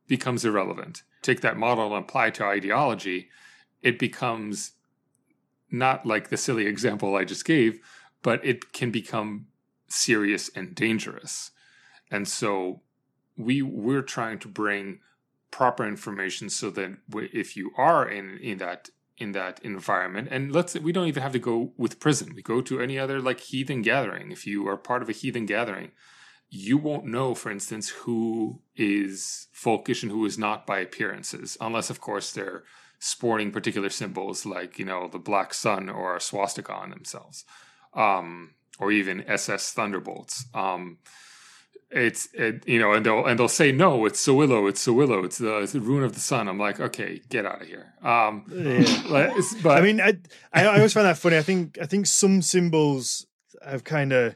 [0.08, 1.04] becomes irrelevant.
[1.22, 3.30] Take that model and apply to ideology,
[3.82, 4.72] it becomes
[5.72, 7.80] not like the silly example I just gave,
[8.22, 9.48] but it can become
[9.88, 11.52] serious and dangerous.
[12.12, 12.82] And so
[13.38, 15.00] we we're trying to bring
[15.52, 20.28] proper information so that if you are in in that in that environment.
[20.32, 22.34] And let's we don't even have to go with prison.
[22.36, 24.32] We go to any other like heathen gathering.
[24.32, 25.92] If you are part of a heathen gathering
[26.48, 31.90] you won't know for instance who is folkish and who is not by appearances unless
[31.90, 32.64] of course they're
[33.00, 37.46] sporting particular symbols like you know the black sun or a swastika on themselves
[37.96, 40.46] um, or even ss thunderbolts.
[40.54, 40.98] Um,
[41.96, 45.38] it's it, you know, and they'll and they'll say no, it's Sowilo, it's Sowilo, it's
[45.38, 46.50] the, it's the rune of the sun.
[46.50, 47.94] I'm like, okay, get out of here.
[48.04, 49.34] Um, yeah.
[49.64, 50.18] but I mean, I
[50.52, 51.38] I always find that funny.
[51.38, 53.26] I think I think some symbols
[53.66, 54.36] have kind of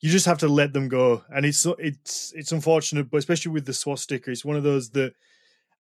[0.00, 3.66] you just have to let them go, and it's it's it's unfortunate, but especially with
[3.66, 5.14] the swastika, it's one of those that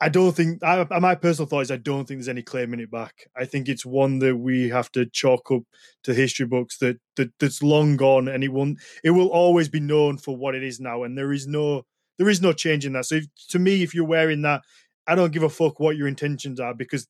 [0.03, 2.91] I don't think I, my personal thought is I don't think there's any claiming it
[2.91, 3.29] back.
[3.37, 5.61] I think it's one that we have to chalk up
[6.03, 8.79] to history books that, that that's long gone, and it won't.
[9.01, 11.85] It will always be known for what it is now, and there is no
[12.17, 13.05] there is no change in that.
[13.05, 14.63] So if, to me, if you're wearing that,
[15.07, 17.07] I don't give a fuck what your intentions are because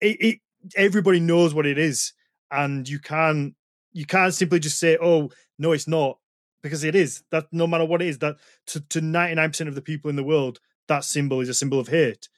[0.00, 0.38] it, it
[0.76, 2.14] everybody knows what it is,
[2.50, 3.54] and you can't
[3.92, 6.16] you can't simply just say, "Oh no, it's not,"
[6.62, 7.22] because it is.
[7.32, 8.36] That no matter what it is, that
[8.68, 11.54] to to ninety nine percent of the people in the world that symbol is a
[11.54, 12.28] symbol of hate.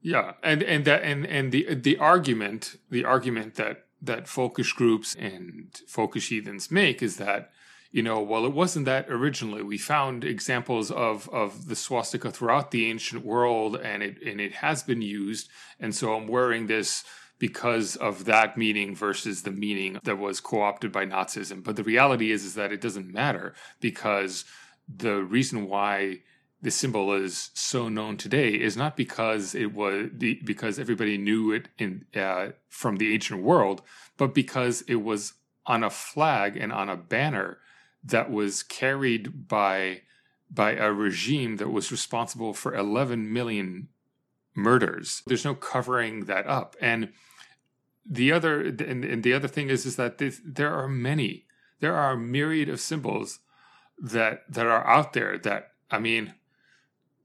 [0.00, 5.14] Yeah, and and that and and the the argument the argument that that folkish groups
[5.16, 7.50] and folkish heathens make is that
[7.90, 12.70] you know well it wasn't that originally we found examples of of the swastika throughout
[12.70, 15.48] the ancient world and it and it has been used
[15.80, 17.02] and so i'm wearing this
[17.38, 22.30] because of that meaning versus the meaning that was co-opted by nazism but the reality
[22.30, 24.44] is is that it doesn't matter because
[24.88, 26.18] the reason why
[26.60, 30.10] the symbol is so known today is not because it was
[30.44, 33.82] because everybody knew it in uh, from the ancient world,
[34.16, 35.34] but because it was
[35.66, 37.58] on a flag and on a banner
[38.02, 40.02] that was carried by
[40.50, 43.88] by a regime that was responsible for 11 million
[44.54, 45.22] murders.
[45.26, 47.10] There's no covering that up, and
[48.04, 51.46] the other and, and the other thing is is that this, there are many,
[51.78, 53.38] there are a myriad of symbols
[53.96, 56.34] that that are out there that I mean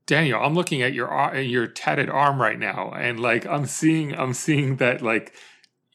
[0.05, 4.13] Daniel, I'm looking at your uh, your tatted arm right now, and like I'm seeing,
[4.13, 5.33] I'm seeing that like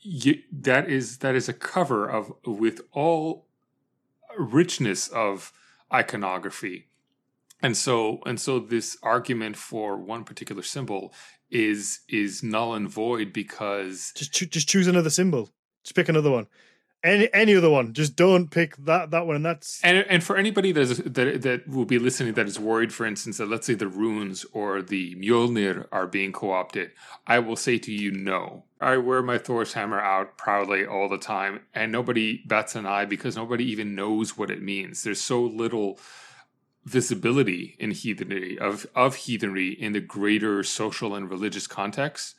[0.01, 3.47] you, that is that is a cover of with all
[4.39, 5.53] richness of
[5.93, 6.89] iconography,
[7.63, 11.13] and so and so this argument for one particular symbol
[11.51, 15.51] is is null and void because just cho- just choose another symbol,
[15.85, 16.47] just pick another one
[17.05, 17.93] any any other one.
[17.93, 19.37] Just don't pick that that one.
[19.37, 22.59] And that's and and for anybody that is, that that will be listening that is
[22.59, 26.91] worried, for instance, that let's say the runes or the Mjolnir are being co-opted,
[27.27, 28.65] I will say to you, no.
[28.81, 33.07] I wear my Thor's hammer out proudly all the time, and nobody bats an eye
[33.07, 35.03] because nobody even knows what it means.
[35.03, 35.99] There's so little
[36.85, 42.35] visibility in heathenry of of heathenry in the greater social and religious context.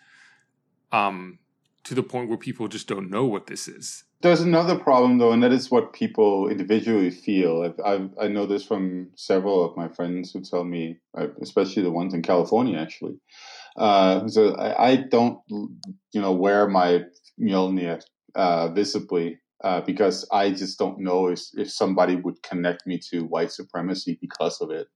[0.91, 1.39] Um,
[1.83, 5.31] to the point where people just don't know what this is there's another problem though,
[5.31, 7.63] and that is what people individually feel.
[7.63, 11.83] I've, I've, i know this from several of my friends who tell me, uh, especially
[11.83, 13.15] the ones in California, actually.
[13.77, 17.03] Uh, so I, I, don't, you know, wear my
[17.39, 18.01] Mjolnir
[18.35, 23.21] uh, visibly uh, because I just don't know if, if somebody would connect me to
[23.21, 24.87] white supremacy because of it.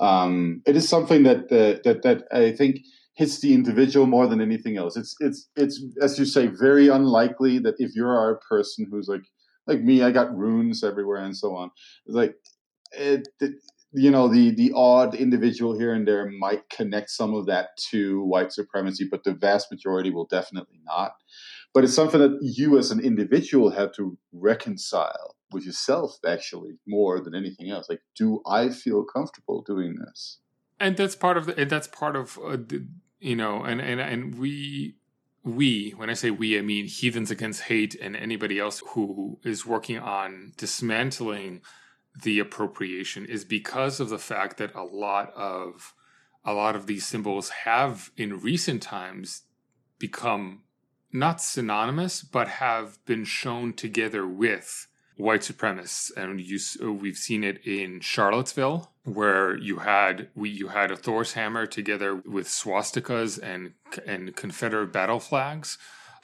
[0.00, 2.78] Um, it is something that, that that I think
[3.18, 4.96] hits the individual more than anything else.
[4.96, 9.26] It's it's it's as you say, very unlikely that if you're a person who's like
[9.66, 11.70] like me, I got runes everywhere and so on.
[12.06, 12.36] It's like
[12.92, 13.54] it, it,
[13.92, 18.22] you know the the odd individual here and there might connect some of that to
[18.22, 21.14] white supremacy, but the vast majority will definitely not.
[21.74, 27.20] But it's something that you as an individual have to reconcile with yourself actually more
[27.20, 27.88] than anything else.
[27.90, 30.38] Like, do I feel comfortable doing this?
[30.80, 32.86] and that's part of the, that's part of uh, the,
[33.20, 34.94] you know, and and and we
[35.44, 39.66] we when I say we, I mean heathens against hate and anybody else who is
[39.66, 41.62] working on dismantling
[42.22, 45.94] the appropriation is because of the fact that a lot of
[46.44, 49.42] a lot of these symbols have in recent times
[49.98, 50.62] become
[51.12, 54.86] not synonymous but have been shown together with
[55.18, 56.58] white supremacists and you,
[56.92, 62.14] we've seen it in Charlottesville where you had we you had a Thor's hammer together
[62.14, 63.72] with swastikas and
[64.06, 65.76] and Confederate battle flags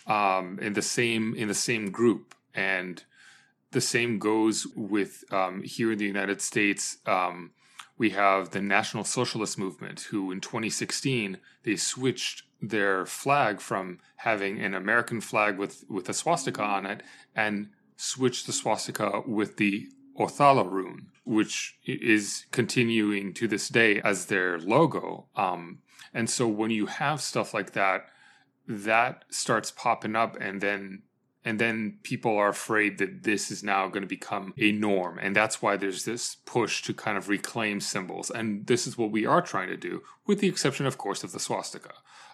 [0.06, 3.02] um, in the same in the same group, and
[3.70, 6.98] the same goes with um, here in the United States.
[7.06, 7.52] Um,
[7.96, 14.60] we have the National Socialist Movement, who in 2016 they switched their flag from having
[14.60, 17.02] an American flag with with a swastika on it
[17.34, 24.26] and switched the swastika with the Othala rune which is continuing to this day as
[24.26, 25.26] their logo.
[25.34, 25.78] Um,
[26.12, 28.06] and so when you have stuff like that,
[28.68, 31.02] that starts popping up, and then
[31.46, 35.36] and then people are afraid that this is now going to become a norm, and
[35.36, 38.30] that's why there's this push to kind of reclaim symbols.
[38.30, 41.32] And this is what we are trying to do, with the exception, of course, of
[41.32, 41.92] the swastika.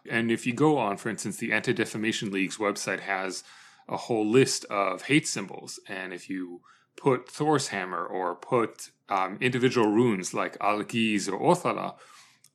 [0.08, 3.42] And if you go on, for instance, the Anti Defamation League's website has
[3.90, 6.62] a whole list of hate symbols, and if you
[6.96, 11.96] put Thor's hammer or put um, individual runes like Algiz or Othala,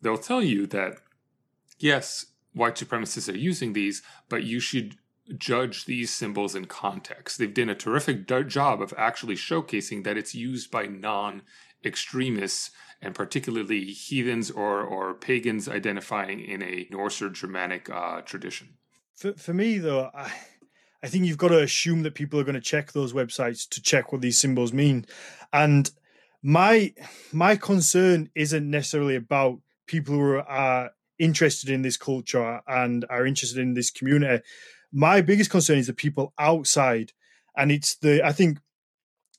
[0.02, 0.98] they'll tell you that
[1.80, 4.96] yes, white supremacists are using these, but you should
[5.38, 7.38] judge these symbols in context.
[7.38, 11.42] They've done a terrific job of actually showcasing that it's used by non
[11.84, 12.72] extremists
[13.02, 18.76] and particularly heathens or, or pagans identifying in a Norse or Germanic uh, tradition.
[19.16, 20.32] For, for me, though, I,
[21.06, 23.80] I think you've got to assume that people are going to check those websites to
[23.80, 25.06] check what these symbols mean.
[25.53, 25.88] And
[26.41, 26.95] my
[27.32, 30.89] my concern isn't necessarily about people who are
[31.20, 34.43] interested in this culture and are interested in this community.
[34.91, 37.12] My biggest concern is the people outside,
[37.56, 38.58] and it's the I think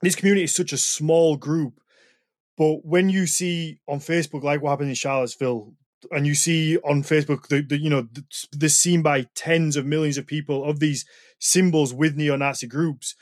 [0.02, 1.80] this community is such a small group.
[2.56, 5.74] But when you see on Facebook, like what happened in Charlottesville,
[6.10, 9.86] and you see on Facebook the, the you know the, the seen by tens of
[9.86, 11.04] millions of people of these
[11.38, 13.14] symbols with neo-Nazi groups,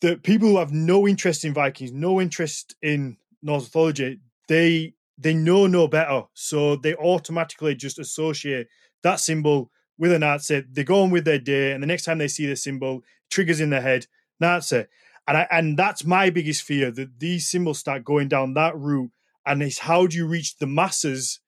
[0.00, 5.34] the people who have no interest in Vikings, no interest in Norse mythology, they they
[5.34, 8.68] know no better, so they automatically just associate
[9.02, 10.64] that symbol with a Nazi.
[10.70, 13.60] They go on with their day, and the next time they see the symbol, triggers
[13.60, 14.06] in their head
[14.38, 14.84] Nazi,
[15.26, 19.10] and I, and that's my biggest fear that these symbols start going down that route.
[19.44, 21.40] And it's how do you reach the masses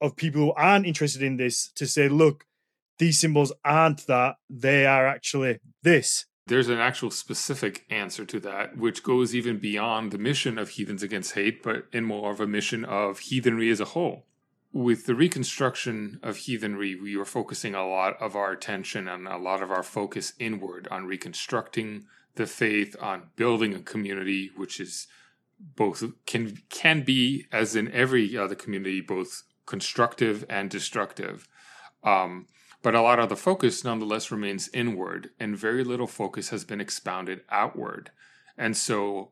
[0.00, 2.44] of people who aren't interested in this to say, look,
[2.98, 8.76] these symbols aren't that; they are actually this there's an actual specific answer to that,
[8.76, 12.46] which goes even beyond the mission of Heathens Against Hate, but in more of a
[12.46, 14.26] mission of heathenry as a whole.
[14.72, 19.38] With the reconstruction of heathenry, we were focusing a lot of our attention and a
[19.38, 25.08] lot of our focus inward on reconstructing the faith, on building a community, which is
[25.58, 31.48] both can can be, as in every other community, both constructive and destructive.
[32.02, 32.46] Um,
[32.82, 36.80] but a lot of the focus nonetheless remains inward, and very little focus has been
[36.80, 38.10] expounded outward.
[38.56, 39.30] And so,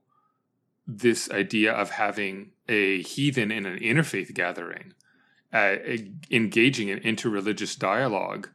[0.87, 4.93] this idea of having a heathen in an interfaith gathering,
[5.53, 5.77] uh,
[6.31, 8.49] engaging in interreligious dialogue,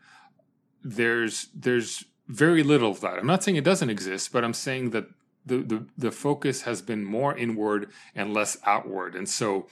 [0.83, 3.17] there's there's very little of that.
[3.17, 5.05] I'm not saying it doesn't exist, but I'm saying that
[5.45, 9.15] the, the, the focus has been more inward and less outward.
[9.15, 9.67] And so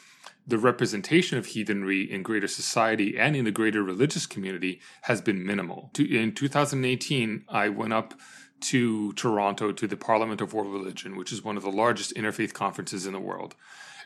[0.48, 5.46] the representation of heathenry in greater society and in the greater religious community has been
[5.46, 5.92] minimal.
[6.00, 8.14] In 2018, I went up
[8.60, 12.54] to Toronto to the Parliament of World Religion, which is one of the largest interfaith
[12.54, 13.56] conferences in the world.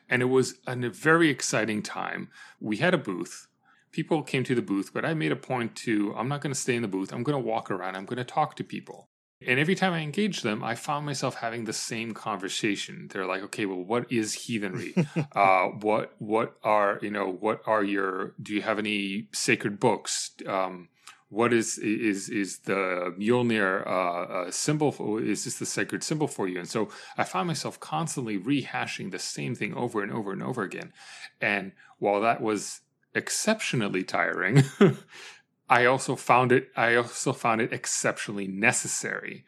[0.09, 2.29] And it was a very exciting time.
[2.59, 3.47] We had a booth.
[3.91, 6.59] People came to the booth, but I made a point to I'm not going to
[6.59, 7.13] stay in the booth.
[7.13, 7.95] I'm going to walk around.
[7.95, 9.09] I'm going to talk to people.
[9.45, 13.09] And every time I engaged them, I found myself having the same conversation.
[13.11, 14.93] They're like, okay, well, what is heathenry?
[15.35, 20.31] uh, what what are you know what are your do you have any sacred books?
[20.47, 20.89] Um,
[21.29, 24.91] what is is is the Mjolnir uh, uh, symbol?
[24.91, 26.59] For, is this the sacred symbol for you?
[26.59, 30.61] And so I found myself constantly rehashing the same thing over and over and over
[30.61, 30.91] again.
[31.39, 32.81] And while that was
[33.15, 34.63] exceptionally tiring,
[35.71, 39.45] I also found it I also found it exceptionally necessary.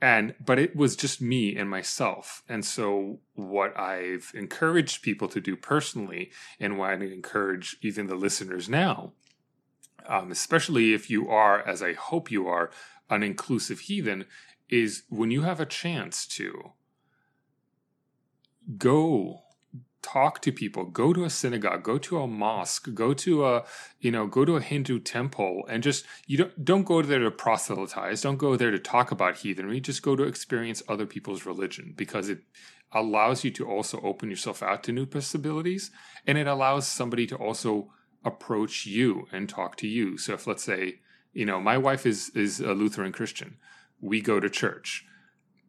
[0.00, 2.44] And but it was just me and myself.
[2.48, 8.14] And so what I've encouraged people to do personally and what I encourage even the
[8.14, 9.12] listeners now,
[10.06, 12.70] um, especially if you are, as I hope you are,
[13.10, 14.26] an inclusive heathen,
[14.68, 16.72] is when you have a chance to
[18.76, 19.42] go
[20.06, 23.64] talk to people go to a synagogue go to a mosque go to a
[23.98, 27.30] you know go to a hindu temple and just you don't don't go there to
[27.30, 31.92] proselytize don't go there to talk about heathenry just go to experience other people's religion
[31.96, 32.38] because it
[32.92, 35.90] allows you to also open yourself out to new possibilities
[36.26, 37.90] and it allows somebody to also
[38.24, 40.18] approach you and talk to you.
[40.18, 41.00] So if let's say
[41.32, 43.56] you know my wife is is a lutheran christian
[44.00, 45.04] we go to church.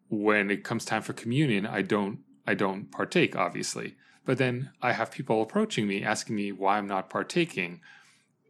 [0.09, 3.95] When it comes time for communion i don't i don't partake obviously
[4.27, 7.79] but then I have people approaching me asking me why I'm not partaking.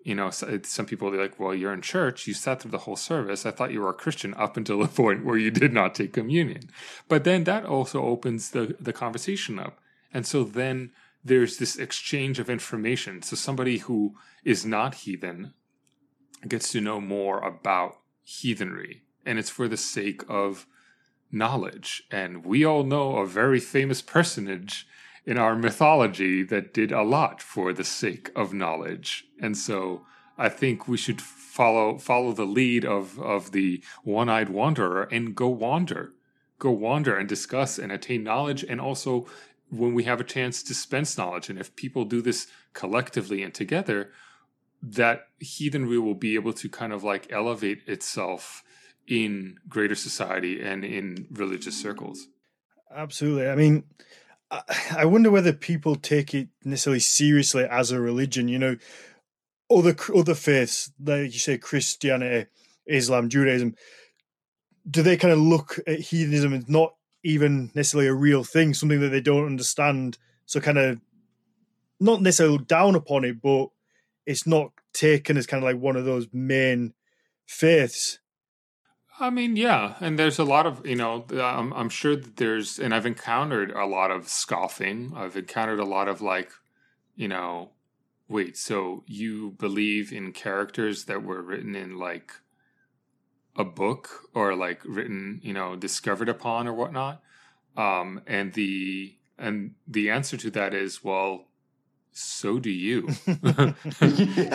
[0.02, 2.26] You know, some people are like, well, you're in church.
[2.26, 3.46] You sat through the whole service.
[3.46, 6.14] I thought you were a Christian up until the point where you did not take
[6.14, 6.72] communion.
[7.08, 9.78] But then that also opens the, the conversation up.
[10.12, 13.22] And so then there's this exchange of information.
[13.22, 15.54] So somebody who is not heathen
[16.48, 19.04] gets to know more about heathenry.
[19.28, 20.66] And it's for the sake of
[21.32, 22.02] knowledge.
[22.10, 24.88] And we all know a very famous personage
[25.28, 29.26] in our mythology that did a lot for the sake of knowledge.
[29.42, 30.06] And so
[30.38, 35.50] I think we should follow follow the lead of of the one-eyed wanderer and go
[35.50, 36.14] wander.
[36.60, 39.28] Go wander and discuss and attain knowledge and also
[39.70, 44.12] when we have a chance dispense knowledge and if people do this collectively and together
[44.82, 48.64] that heathenry will be able to kind of like elevate itself
[49.08, 52.28] in greater society and in religious circles
[52.94, 53.48] Absolutely.
[53.48, 53.84] I mean,
[54.50, 58.48] I wonder whether people take it necessarily seriously as a religion.
[58.48, 58.78] You know,
[59.70, 62.50] other other faiths, like you say, Christianity,
[62.86, 63.76] Islam, Judaism,
[64.90, 69.02] do they kind of look at heathenism as not even necessarily a real thing, something
[69.02, 70.18] that they don't understand?
[70.46, 71.02] So kind of
[72.00, 73.68] not necessarily down upon it, but
[74.26, 76.94] it's not taken as kind of like one of those main
[77.46, 78.20] faiths.
[79.20, 82.78] I mean, yeah, and there's a lot of you know, I'm, I'm sure that there's,
[82.78, 85.14] and I've encountered a lot of scoffing.
[85.16, 86.52] I've encountered a lot of like,
[87.16, 87.72] you know,
[88.28, 92.32] wait, so you believe in characters that were written in like
[93.56, 97.22] a book or like written, you know, discovered upon or whatnot?
[97.76, 101.46] Um, and the and the answer to that is, well,
[102.12, 103.10] so do you.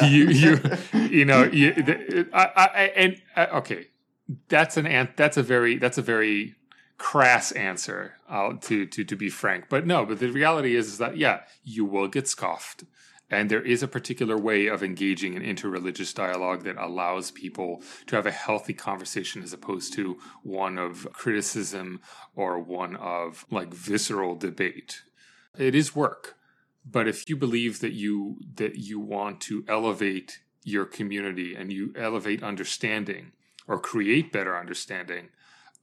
[0.04, 0.60] you you
[0.92, 3.86] you know you, the, I, I, and uh, okay
[4.48, 6.54] that's an that's a very that's a very
[6.98, 9.66] crass answer uh, to to to be frank.
[9.68, 12.84] But no but the reality is, is that yeah you will get scoffed.
[13.28, 18.14] And there is a particular way of engaging in interreligious dialogue that allows people to
[18.14, 22.02] have a healthy conversation as opposed to one of criticism
[22.36, 25.00] or one of like visceral debate.
[25.56, 26.36] It is work.
[26.84, 31.94] But if you believe that you that you want to elevate your community and you
[31.96, 33.32] elevate understanding
[33.72, 35.30] or create better understanding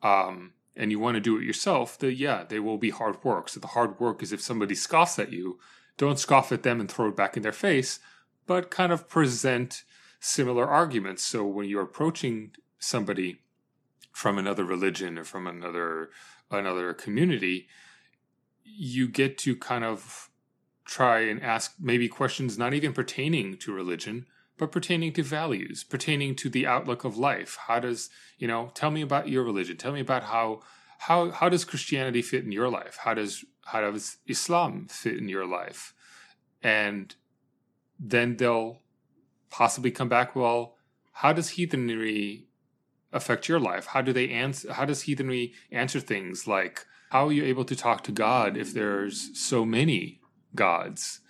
[0.04, 3.50] um, and you want to do it yourself then yeah they will be hard work.
[3.50, 5.60] So the hard work is if somebody scoffs at you
[5.98, 8.00] don't scoff at them and throw it back in their face
[8.46, 9.84] but kind of present
[10.20, 11.24] similar arguments.
[11.26, 13.40] So when you're approaching somebody
[14.12, 16.12] from another religion or from another
[16.52, 17.68] another community
[18.64, 20.30] you get to kind of
[20.86, 24.28] try and ask maybe questions not even pertaining to religion
[24.60, 27.58] but pertaining to values, pertaining to the outlook of life.
[27.68, 29.78] How does, you know, tell me about your religion.
[29.78, 30.62] Tell me about how
[31.00, 32.98] how how does Christianity fit in your life?
[33.04, 35.94] How does how does Islam fit in your life?
[36.62, 37.16] And
[37.98, 38.82] then they'll
[39.50, 40.76] possibly come back, well,
[41.14, 42.48] how does heathenry
[43.12, 43.88] affect your life?
[43.88, 47.76] How do they answer how does heathenry answer things like how are you able to
[47.76, 50.20] talk to God if there's so many
[50.54, 51.22] gods?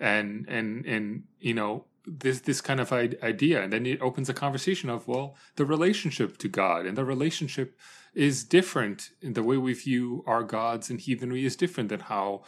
[0.00, 1.84] And and and you know,
[2.18, 3.62] this this kind of idea.
[3.62, 7.78] And then it opens a conversation of well the relationship to god and the relationship
[8.14, 9.10] is different.
[9.22, 12.42] In the way we view our gods and heathenry is different than how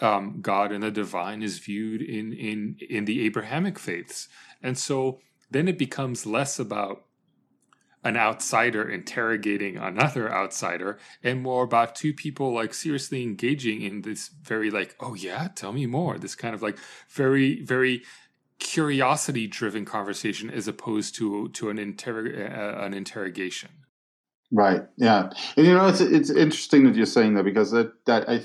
[0.00, 4.28] um, god and the divine is viewed in in in the abrahamic faiths.
[4.62, 7.04] And so then it becomes less about
[8.02, 14.30] an outsider interrogating another outsider and more about two people like seriously engaging in this
[14.42, 16.18] very like oh yeah tell me more.
[16.18, 18.02] This kind of like very very
[18.60, 23.70] curiosity driven conversation as opposed to to an inter- uh, an interrogation
[24.52, 28.28] right yeah and you know it's it's interesting that you're saying that because that that
[28.28, 28.40] i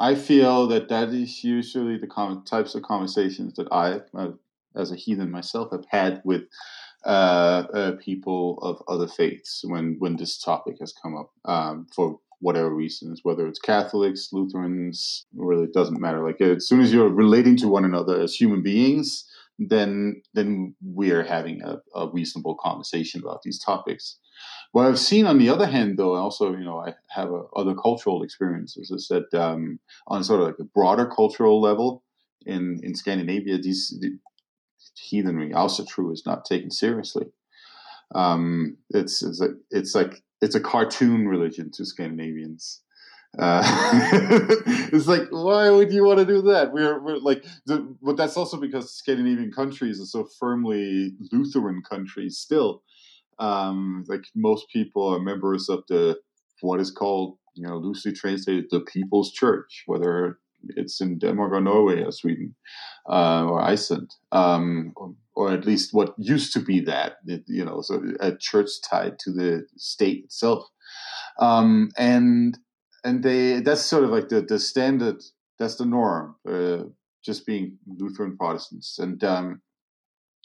[0.00, 4.30] i feel that that is usually the common types of conversations that i uh,
[4.76, 6.42] as a heathen myself have had with
[7.04, 12.18] uh, uh, people of other faiths when when this topic has come up um, for
[12.40, 16.24] whatever reasons, whether it's Catholics, Lutherans, really doesn't matter.
[16.24, 19.24] Like as soon as you're relating to one another as human beings,
[19.58, 24.18] then then we're having a, a, reasonable conversation about these topics.
[24.70, 27.74] What I've seen, on the other hand, though, also you know I have a, other
[27.74, 32.04] cultural experiences, is that um, on sort of like a broader cultural level
[32.46, 34.18] in in Scandinavia, these the
[34.96, 37.26] heathenry, also true, is not taken seriously.
[38.14, 42.82] Um, it's it's like it's like it's a cartoon religion to Scandinavians.
[43.36, 43.62] Uh,
[44.92, 46.72] it's like, why would you want to do that?
[46.72, 52.38] We're, we're like, the, but that's also because Scandinavian countries are so firmly Lutheran countries
[52.38, 52.82] still.
[53.38, 56.18] Um, like most people are members of the
[56.60, 60.38] what is called, you know, loosely translated, the People's Church, whether
[60.70, 62.54] it's in Denmark or Norway or Sweden
[63.08, 67.80] uh, or Iceland, um, or, or, at least what used to be that, you know,
[67.80, 70.64] so a church tied to the state itself.
[71.38, 72.58] Um, and
[73.04, 75.22] and they that's sort of like the the standard
[75.58, 76.82] that's the norm uh,
[77.24, 79.60] just being lutheran protestants and um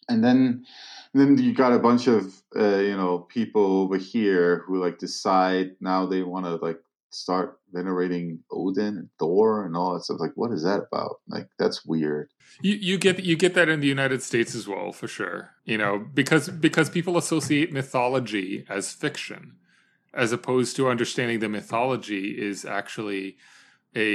[0.09, 0.65] and then
[1.13, 5.71] then you got a bunch of uh, you know people over here who like decide
[5.79, 6.79] now they want to like
[7.13, 10.19] start venerating Odin and Thor and all that stuff.
[10.19, 11.17] Like, what is that about?
[11.27, 12.29] Like, that's weird.
[12.61, 15.51] You you get you get that in the United States as well, for sure.
[15.65, 19.55] You know, because because people associate mythology as fiction,
[20.13, 23.37] as opposed to understanding the mythology is actually
[23.95, 24.09] a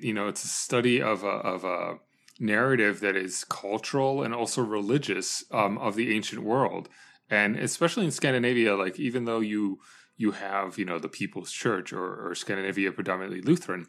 [0.00, 1.98] you know it's a study of a of a
[2.40, 6.88] narrative that is cultural and also religious um, of the ancient world
[7.30, 9.78] and especially in Scandinavia like even though you
[10.16, 13.86] you have you know the People's Church or, or Scandinavia predominantly Lutheran.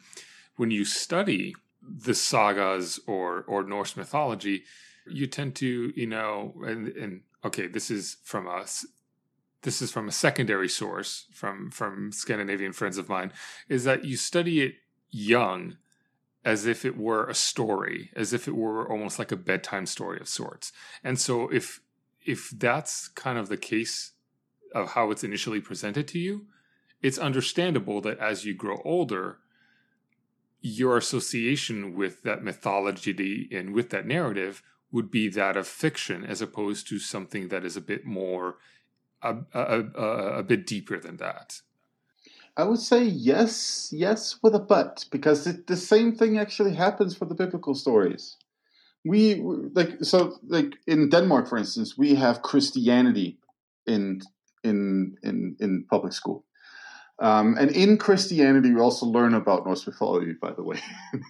[0.56, 4.64] When you study the sagas or or Norse mythology,
[5.06, 8.84] you tend to you know and, and okay this is from us
[9.66, 13.32] this is from a secondary source from from Scandinavian friends of mine
[13.68, 14.76] is that you study it
[15.10, 15.76] young
[16.44, 20.20] as if it were a story as if it were almost like a bedtime story
[20.20, 20.70] of sorts.
[21.02, 21.80] And so if
[22.24, 24.12] if that's kind of the case
[24.72, 26.46] of how it's initially presented to you
[27.02, 29.38] it's understandable that as you grow older
[30.60, 34.62] your association with that mythology and with that narrative
[34.92, 38.58] would be that of fiction as opposed to something that is a bit more
[39.22, 41.60] a, a, a, a bit deeper than that
[42.56, 47.14] I would say yes, yes, with a but, because it, the same thing actually happens
[47.14, 48.36] for the biblical stories.
[49.04, 49.42] We
[49.74, 53.38] like so like in Denmark, for instance, we have Christianity
[53.86, 54.22] in
[54.64, 56.44] in in in public school,
[57.18, 60.78] um, and in Christianity, we also learn about Norse mythology, by the way.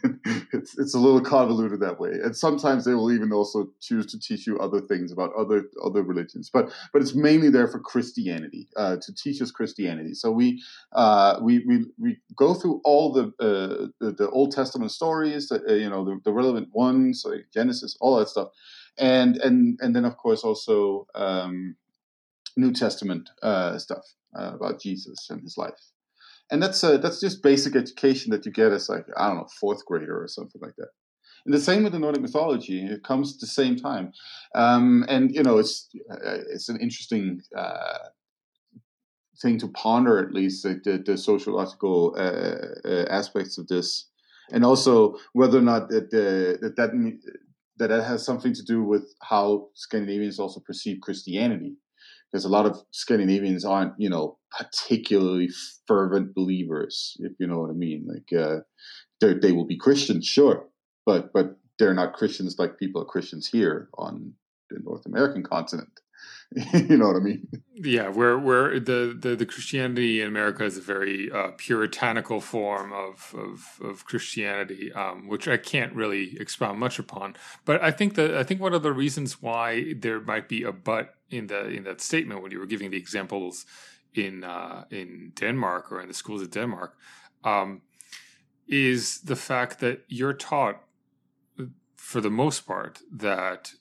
[0.52, 2.10] it's, it's a little convoluted that way.
[2.10, 6.02] And sometimes they will even also choose to teach you other things about other other
[6.02, 6.50] religions.
[6.52, 10.14] But but it's mainly there for Christianity, uh, to teach us Christianity.
[10.14, 10.60] So we
[10.92, 15.72] uh, we, we we go through all the uh, the, the, Old Testament stories, uh,
[15.72, 18.48] you know, the, the relevant ones, like Genesis, all that stuff.
[18.98, 21.76] And and and then of course also um,
[22.56, 24.04] New Testament uh, stuff
[24.38, 25.80] uh, about Jesus and his life.
[26.50, 29.48] And that's uh, that's just basic education that you get as like I don't know
[29.60, 30.88] fourth grader or something like that.
[31.44, 34.12] And the same with the Nordic mythology; it comes at the same time.
[34.54, 37.98] Um, and you know, it's uh, it's an interesting uh,
[39.42, 44.08] thing to ponder, at least like the, the sociological uh, uh, aspects of this,
[44.52, 47.18] and also whether or not that that that that
[47.78, 51.76] that has something to do with how Scandinavians also perceive Christianity
[52.30, 55.48] because a lot of Scandinavians aren't, you know, particularly
[55.86, 58.06] fervent believers, if you know what I mean.
[58.06, 58.60] Like, uh,
[59.20, 60.68] they will be Christians, sure,
[61.04, 64.32] but but they're not Christians like people are Christians here on
[64.70, 65.88] the North American continent.
[66.72, 67.46] you know what I mean?
[67.74, 72.92] Yeah, where where the, the, the Christianity in America is a very uh, puritanical form
[72.92, 77.36] of of, of Christianity, um, which I can't really expound much upon.
[77.64, 80.72] But I think that I think one of the reasons why there might be a
[80.72, 83.66] but in the in that statement when you were giving the examples
[84.14, 86.96] in uh, in Denmark or in the schools of Denmark
[87.44, 87.82] um,
[88.68, 90.82] is the fact that you're taught
[91.96, 93.74] for the most part that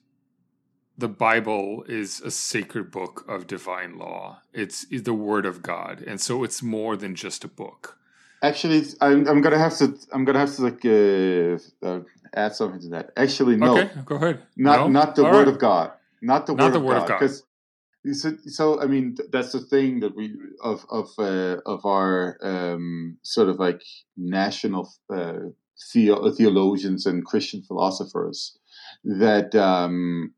[0.98, 4.40] the Bible is a sacred book of divine law.
[4.52, 7.98] It's, it's the word of God, and so it's more than just a book.
[8.42, 12.00] Actually, I'm, I'm gonna have to I'm gonna have to like uh, uh,
[12.34, 13.10] add something to that.
[13.16, 13.78] Actually, no.
[13.78, 14.42] Okay, go ahead.
[14.56, 14.88] Not no?
[14.88, 15.48] not the All word right.
[15.48, 15.92] of God.
[16.20, 17.18] Not the Not word, the of, word God, of God.
[17.18, 17.44] Because
[18.12, 22.38] so, so I mean th- that's the thing that we of of uh, of our
[22.42, 23.82] um, sort of like
[24.16, 25.48] national uh,
[25.92, 28.58] theo- theologians and Christian philosophers
[29.04, 30.32] that um,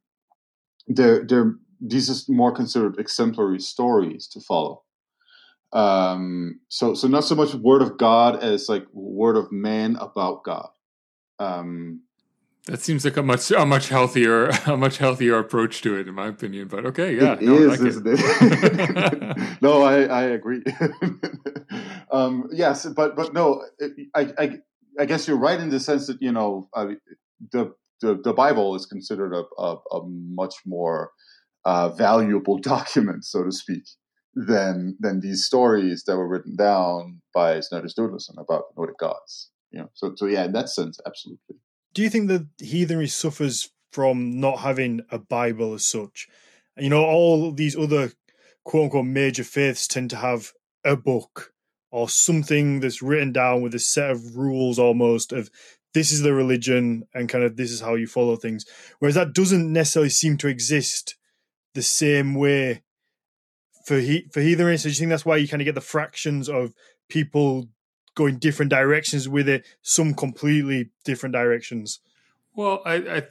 [0.89, 4.83] they're they're these are more considered exemplary stories to follow.
[5.73, 10.43] Um, so so not so much word of God as like word of man about
[10.45, 10.69] God.
[11.39, 12.03] Um,
[12.67, 16.15] That seems like a much a much healthier a much healthier approach to it, in
[16.15, 16.69] my opinion.
[16.69, 19.61] But okay, yeah, it no, I is, like isn't it?
[19.63, 20.63] no, I, I agree.
[22.11, 23.63] um, yes, but but no,
[24.15, 24.59] I, I
[24.99, 26.95] I guess you're right in the sense that you know uh,
[27.53, 31.13] the, the the Bible is considered a a, a much more
[31.65, 33.85] uh, valuable document, so to speak,
[34.35, 39.51] than than these stories that were written down by Snorri Sturluson about Nordic gods.
[39.71, 41.57] You know, so so yeah, in that sense, absolutely.
[41.95, 46.29] Do you think that heathenry suffers from not having a Bible as such?
[46.77, 48.13] You know, all these other
[48.65, 50.53] quote unquote major faiths tend to have
[50.85, 51.53] a book
[51.91, 55.51] or something that's written down with a set of rules almost of
[55.95, 58.65] this is the religion and kind of this is how you follow things.
[58.99, 61.17] Whereas that doesn't necessarily seem to exist
[61.75, 62.83] the same way
[63.85, 64.77] for he for heathenry.
[64.77, 66.75] So do you think that's why you kind of get the fractions of
[67.09, 67.69] people
[68.15, 72.01] going different directions with it, some completely different directions?
[72.55, 73.23] Well, I, I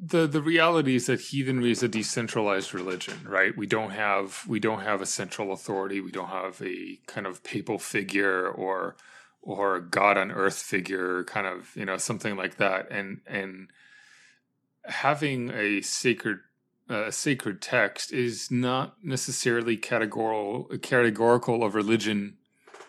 [0.00, 3.56] the the reality is that heathenry is a decentralized religion, right?
[3.56, 6.00] We don't have we don't have a central authority.
[6.00, 8.96] We don't have a kind of papal figure or
[9.48, 12.90] or a God on earth figure, kind of you know something like that.
[12.90, 13.68] And and
[14.84, 16.40] having a sacred
[16.88, 22.36] uh, sacred text is not necessarily categorical categorical of religion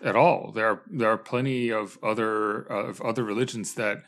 [0.03, 0.51] at all.
[0.51, 4.03] There are there are plenty of other uh, of other religions that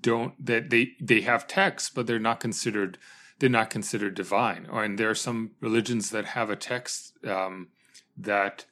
[0.00, 2.98] don't that they they have texts, but they're not considered
[3.38, 4.66] they're not considered divine.
[4.70, 7.68] And there are some religions that have a text um,
[8.16, 8.64] that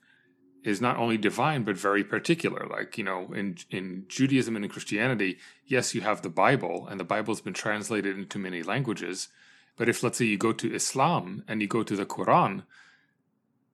[0.65, 2.67] is not only divine but very particular.
[2.69, 6.99] Like you know, in in Judaism and in Christianity, yes, you have the Bible, and
[6.99, 9.29] the Bible has been translated into many languages.
[9.77, 12.65] But if let's say you go to Islam and you go to the Quran,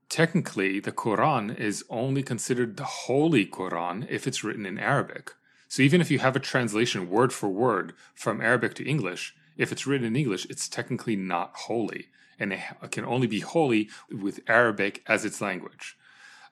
[0.09, 5.33] technically the Quran is only considered the holy Quran if it's written in Arabic.
[5.69, 9.71] So even if you have a translation word for word from Arabic to English, if
[9.71, 12.07] it's written in English, it's technically not holy,
[12.39, 12.61] and it
[12.91, 15.99] can only be holy with Arabic as its language.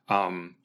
[0.09, 0.57] Um,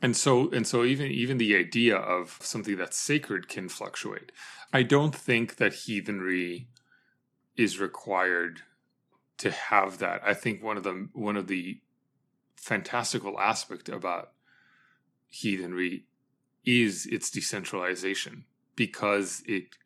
[0.00, 4.32] and so and so even even the idea of something that's sacred can fluctuate.
[4.72, 6.68] I don't think that heathenry
[7.56, 8.62] is required
[9.38, 10.22] to have that.
[10.24, 11.80] I think one of the one of the
[12.56, 14.32] fantastical aspect about
[15.28, 16.06] heathenry
[16.64, 18.44] is its decentralization
[18.76, 19.76] because it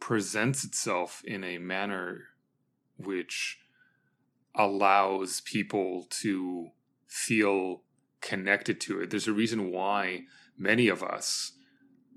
[0.00, 2.24] presents itself in a manner
[2.96, 3.58] which
[4.54, 6.68] allows people to
[7.06, 7.82] feel
[8.24, 9.10] connected to it.
[9.10, 10.22] There's a reason why
[10.56, 11.52] many of us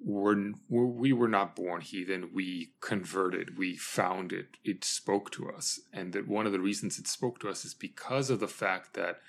[0.04, 2.30] were we were not born heathen.
[2.34, 3.58] We converted.
[3.58, 4.58] We found it.
[4.64, 7.74] It spoke to us, and that one of the reasons it spoke to us is
[7.74, 9.20] because of the fact that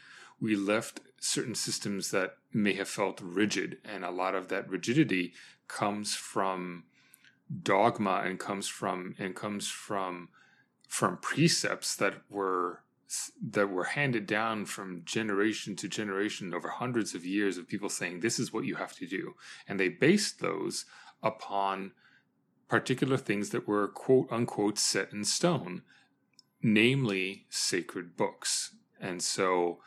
[0.41, 5.33] we left certain systems that may have felt rigid, and a lot of that rigidity
[5.67, 6.85] comes from
[7.63, 10.29] dogma and comes from and comes from
[10.87, 12.83] from precepts that were
[13.43, 18.21] that were handed down from generation to generation over hundreds of years of people saying
[18.21, 19.35] this is what you have to do.
[19.67, 20.85] And they based those
[21.23, 21.93] upon
[22.69, 25.83] particular things that were quote unquote set in stone
[26.63, 28.75] namely sacred books.
[29.01, 29.79] And so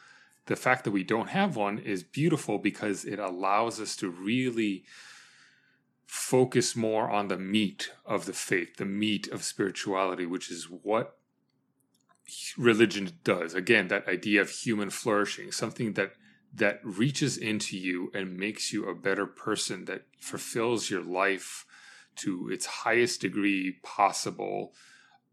[0.45, 4.85] the fact that we don't have one is beautiful because it allows us to really
[6.05, 11.17] focus more on the meat of the faith, the meat of spirituality, which is what
[12.57, 13.53] religion does.
[13.53, 16.13] Again, that idea of human flourishing, something that
[16.53, 21.65] that reaches into you and makes you a better person, that fulfills your life
[22.17, 24.73] to its highest degree possible.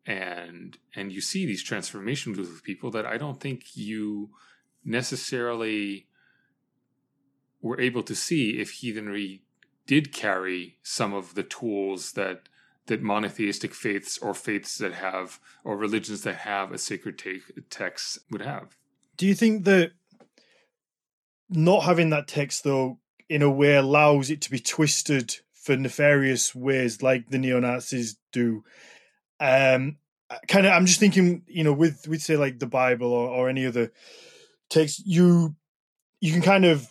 [0.07, 4.31] And and you see these transformations with people that I don't think you
[4.85, 6.07] necessarily
[7.61, 9.43] were able to see if heathenry
[9.87, 12.49] did carry some of the tools that
[12.89, 18.19] that monotheistic faiths or faiths that have or religions that have a sacred te- text
[18.31, 18.77] would have.
[19.17, 19.93] Do you think that
[21.49, 26.55] not having that text though in a way allows it to be twisted for nefarious
[26.55, 28.65] ways like the neo-Nazis do?
[29.41, 29.99] Um
[30.47, 33.49] kind of I'm just thinking, you know, with with say like the Bible or, or
[33.49, 33.93] any other
[34.69, 35.55] text, you
[36.21, 36.89] you can kind of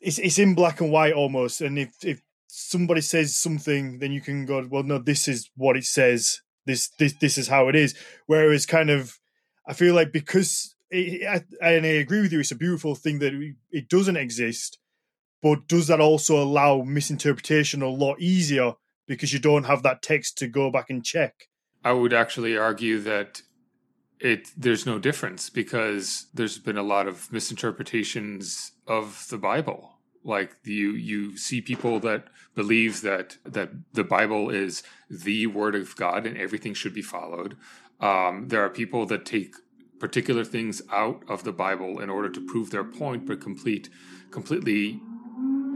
[0.00, 2.20] it's it's in black and white almost, and if if
[2.56, 6.40] somebody says something, then you can go, well, no, this is what it says.
[6.66, 7.94] This this this is how it is.
[8.26, 9.18] Whereas, kind of,
[9.66, 13.18] I feel like because it, I, and I agree with you, it's a beautiful thing
[13.18, 13.32] that
[13.70, 14.78] it doesn't exist.
[15.42, 18.74] But does that also allow misinterpretation a lot easier
[19.06, 21.34] because you don't have that text to go back and check?
[21.84, 23.42] I would actually argue that
[24.20, 29.93] it there's no difference because there's been a lot of misinterpretations of the Bible
[30.24, 35.94] like you you see people that believe that that the bible is the word of
[35.96, 37.56] god and everything should be followed?
[38.00, 39.54] Um, there are people that take
[40.00, 43.88] particular things out of the bible in order to prove their point but complete
[44.30, 45.00] completely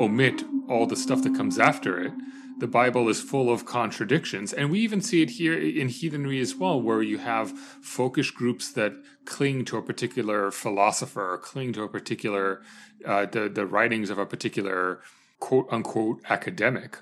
[0.01, 2.13] omit all the stuff that comes after it
[2.59, 4.53] the Bible is full of contradictions.
[4.53, 7.53] And we even see it here in heathenry as well, where you have
[7.83, 8.95] folkish groups that
[9.25, 12.63] cling to a particular philosopher or cling to a particular,
[13.07, 15.01] uh, the, the writings of a particular
[15.39, 16.99] quote unquote academic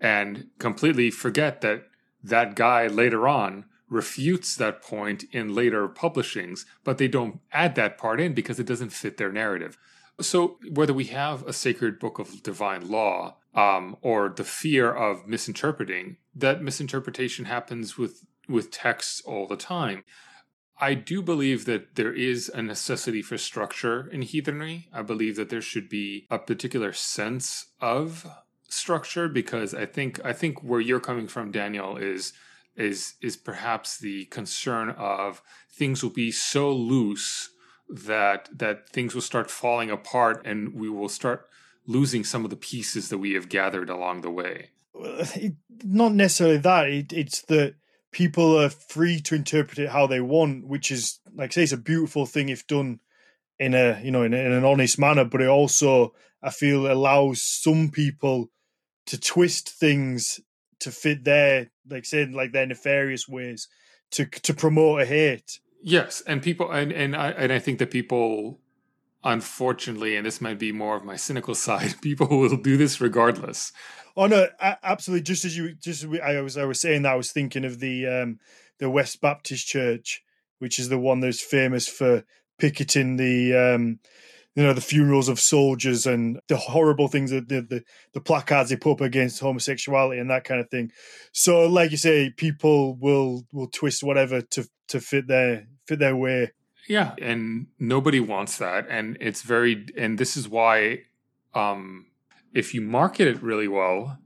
[0.00, 1.88] and completely forget that
[2.22, 7.98] that guy later on refutes that point in later publishings, but they don't add that
[7.98, 9.76] part in because it doesn't fit their narrative.
[10.20, 15.26] So, whether we have a sacred book of divine law um, or the fear of
[15.26, 20.04] misinterpreting, that misinterpretation happens with with texts all the time.
[20.80, 24.88] I do believe that there is a necessity for structure in heathenry.
[24.92, 28.26] I believe that there should be a particular sense of
[28.68, 32.32] structure because I think I think where you're coming from, Daniel, is
[32.76, 37.50] is is perhaps the concern of things will be so loose
[37.88, 41.49] that that things will start falling apart and we will start
[41.90, 44.70] losing some of the pieces that we have gathered along the way.
[44.94, 46.88] It, not necessarily that.
[46.88, 47.74] It, it's that
[48.12, 51.72] people are free to interpret it how they want, which is, like I say, it's
[51.72, 53.00] a beautiful thing if done
[53.58, 55.24] in a you know in, a, in an honest manner.
[55.24, 58.50] But it also, I feel, allows some people
[59.06, 60.40] to twist things
[60.80, 63.68] to fit their, like saying, like their nefarious ways
[64.12, 65.60] to to promote a hate.
[65.82, 68.60] Yes, and people and and I and I think that people
[69.24, 73.72] unfortunately, and this might be more of my cynical side, people will do this regardless.
[74.16, 75.22] Oh no, absolutely.
[75.22, 77.80] Just as you, just as I was, I was saying that I was thinking of
[77.80, 78.38] the um,
[78.78, 80.22] the West Baptist Church,
[80.58, 82.24] which is the one that's famous for
[82.58, 84.00] picketing the um,
[84.56, 87.82] you know the funerals of soldiers and the horrible things that the, the,
[88.14, 90.90] the placards they put up against homosexuality and that kind of thing.
[91.32, 96.16] So, like you say, people will will twist whatever to to fit their fit their
[96.16, 96.52] way.
[96.90, 101.02] Yeah, and nobody wants that, and it's very and this is why
[101.54, 102.06] um,
[102.52, 104.18] if you market it really well,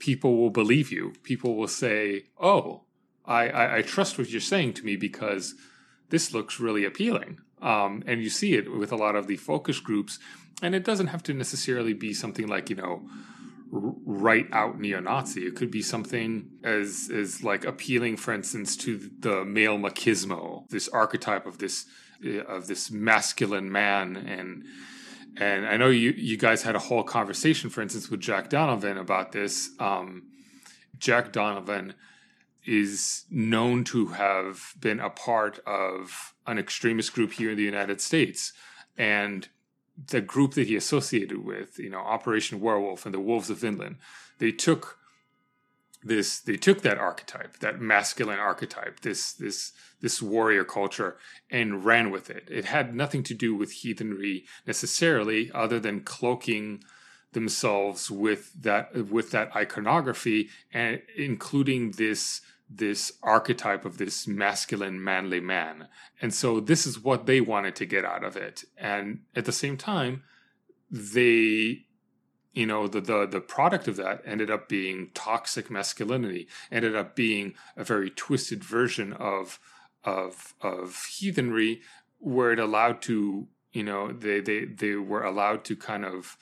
[0.00, 1.12] people will believe you.
[1.22, 2.82] People will say, "Oh,
[3.24, 5.54] I, I, I trust what you're saying to me because
[6.08, 9.80] this looks really appealing." Um, and you see it with a lot of the folkish
[9.80, 10.18] groups,
[10.60, 13.08] and it doesn't have to necessarily be something like you know
[13.70, 15.46] right out neo-Nazi.
[15.46, 20.88] It could be something as as like appealing, for instance, to the male machismo, this
[20.88, 21.86] archetype of this
[22.48, 24.64] of this masculine man, and
[25.36, 28.98] and I know you you guys had a whole conversation, for instance, with Jack Donovan
[28.98, 29.70] about this.
[29.78, 30.24] Um,
[30.98, 31.94] Jack Donovan
[32.66, 38.00] is known to have been a part of an extremist group here in the United
[38.00, 38.52] States.
[38.98, 39.48] And
[40.08, 43.96] the group that he associated with, you know, Operation Werewolf and the Wolves of Vinland,
[44.38, 44.98] they took
[46.02, 51.18] this they took that archetype, that masculine archetype, this this this warrior culture,
[51.50, 52.48] and ran with it.
[52.50, 56.82] It had nothing to do with heathenry necessarily, other than cloaking
[57.32, 62.40] themselves with that with that iconography and including this
[62.72, 65.88] this archetype of this masculine manly man.
[66.22, 68.64] And so this is what they wanted to get out of it.
[68.78, 70.22] And at the same time
[70.90, 71.86] they
[72.52, 77.14] you know the the the product of that ended up being toxic masculinity ended up
[77.14, 79.60] being a very twisted version of
[80.04, 81.80] of of heathenry
[82.18, 86.36] where it allowed to you know they they they were allowed to kind of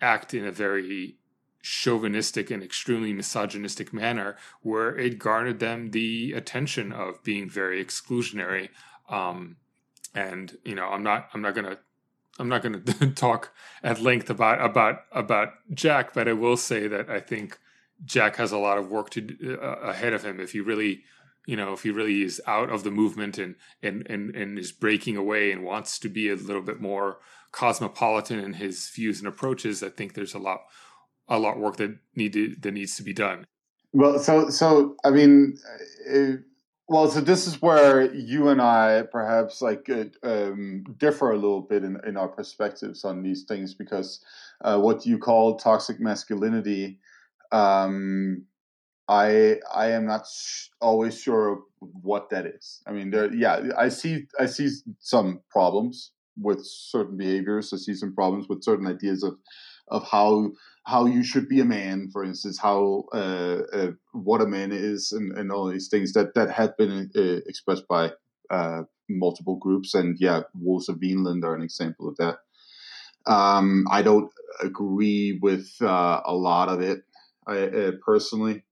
[0.00, 1.16] act in a very
[1.62, 8.68] chauvinistic and extremely misogynistic manner where it garnered them the attention of being very exclusionary.
[9.08, 9.56] Um,
[10.12, 11.78] and you know i'm not i'm not gonna
[12.40, 12.80] i'm not gonna
[13.14, 13.54] talk
[13.84, 17.60] at length about about about jack but i will say that i think
[18.04, 20.40] jack has a lot of work to uh, ahead of him.
[20.40, 21.02] If he really
[21.46, 24.72] you know if he really is out of the movement and and and, and is
[24.72, 27.18] breaking away and wants to be a little bit more
[27.52, 30.60] cosmopolitan in his views and approaches, I think there's a lot
[31.30, 33.46] a lot of work that need to, that needs to be done.
[33.92, 35.56] Well, so so I mean,
[36.12, 36.36] uh,
[36.88, 41.62] well, so this is where you and I perhaps like uh, um, differ a little
[41.62, 44.24] bit in, in our perspectives on these things because
[44.62, 47.00] uh, what you call toxic masculinity,
[47.50, 48.44] um,
[49.08, 52.80] I I am not sh- always sure what that is.
[52.86, 54.68] I mean, there, yeah, I see I see
[55.00, 57.72] some problems with certain behaviors.
[57.72, 59.34] I see some problems with certain ideas of
[59.88, 60.52] of how
[60.84, 65.12] how you should be a man, for instance, how uh, uh, what a man is,
[65.12, 68.12] and, and all these things that that have been uh, expressed by
[68.50, 69.94] uh, multiple groups.
[69.94, 72.38] And yeah, Wolves of Vinland are an example of that.
[73.30, 74.30] Um, I don't
[74.62, 77.02] agree with uh, a lot of it
[77.46, 78.64] I, personally.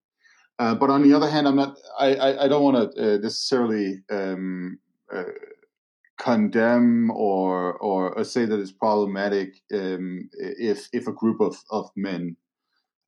[0.58, 1.76] but on the other hand, I'm not.
[1.98, 4.78] I, I, I don't want to necessarily um,
[6.18, 12.36] condemn or or say that it's problematic um, if if a group of of men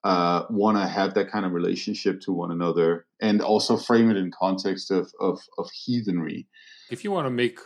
[0.04, 4.16] uh, want to have that kind of relationship to one another and also frame it
[4.16, 6.46] in context of of, of heathenry.
[6.90, 7.58] If you want to make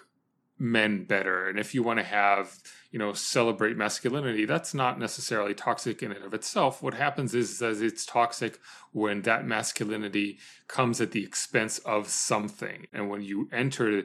[0.57, 2.61] men better and if you want to have
[2.93, 7.59] you know celebrate masculinity that's not necessarily toxic in and of itself what happens is
[7.59, 8.61] that it's toxic
[8.93, 10.39] when that masculinity
[10.69, 14.05] comes at the expense of something and when you enter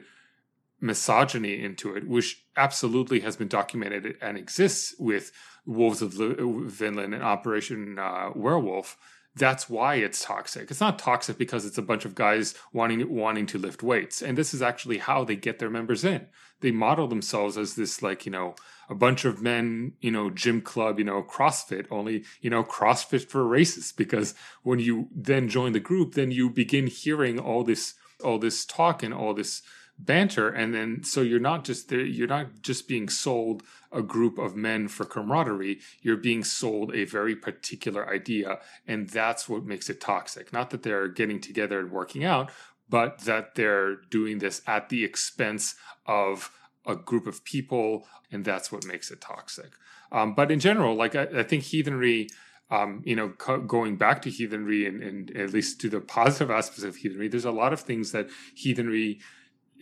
[0.80, 5.32] misogyny into it, which absolutely has been documented and exists with
[5.66, 8.96] Wolves of Vinland and Operation uh, Werewolf.
[9.36, 10.70] That's why it's toxic.
[10.70, 14.36] It's not toxic because it's a bunch of guys wanting wanting to lift weights, and
[14.36, 16.26] this is actually how they get their members in.
[16.60, 18.56] They model themselves as this, like you know,
[18.88, 23.28] a bunch of men, you know, gym club, you know, CrossFit, only you know, CrossFit
[23.28, 23.96] for racists.
[23.96, 28.64] Because when you then join the group, then you begin hearing all this all this
[28.64, 29.62] talk and all this
[30.04, 34.38] banter and then so you're not just there you're not just being sold a group
[34.38, 39.90] of men for camaraderie you're being sold a very particular idea and that's what makes
[39.90, 40.52] it toxic.
[40.52, 42.50] Not that they're getting together and working out
[42.88, 45.74] but that they're doing this at the expense
[46.06, 46.50] of
[46.86, 49.72] a group of people and that's what makes it toxic.
[50.12, 52.28] Um, but in general like i, I think heathenry
[52.70, 56.52] um, you know, co- going back to heathenry and, and, at least to the positive
[56.52, 59.18] aspects of heathenry, there's a lot of things that heathenry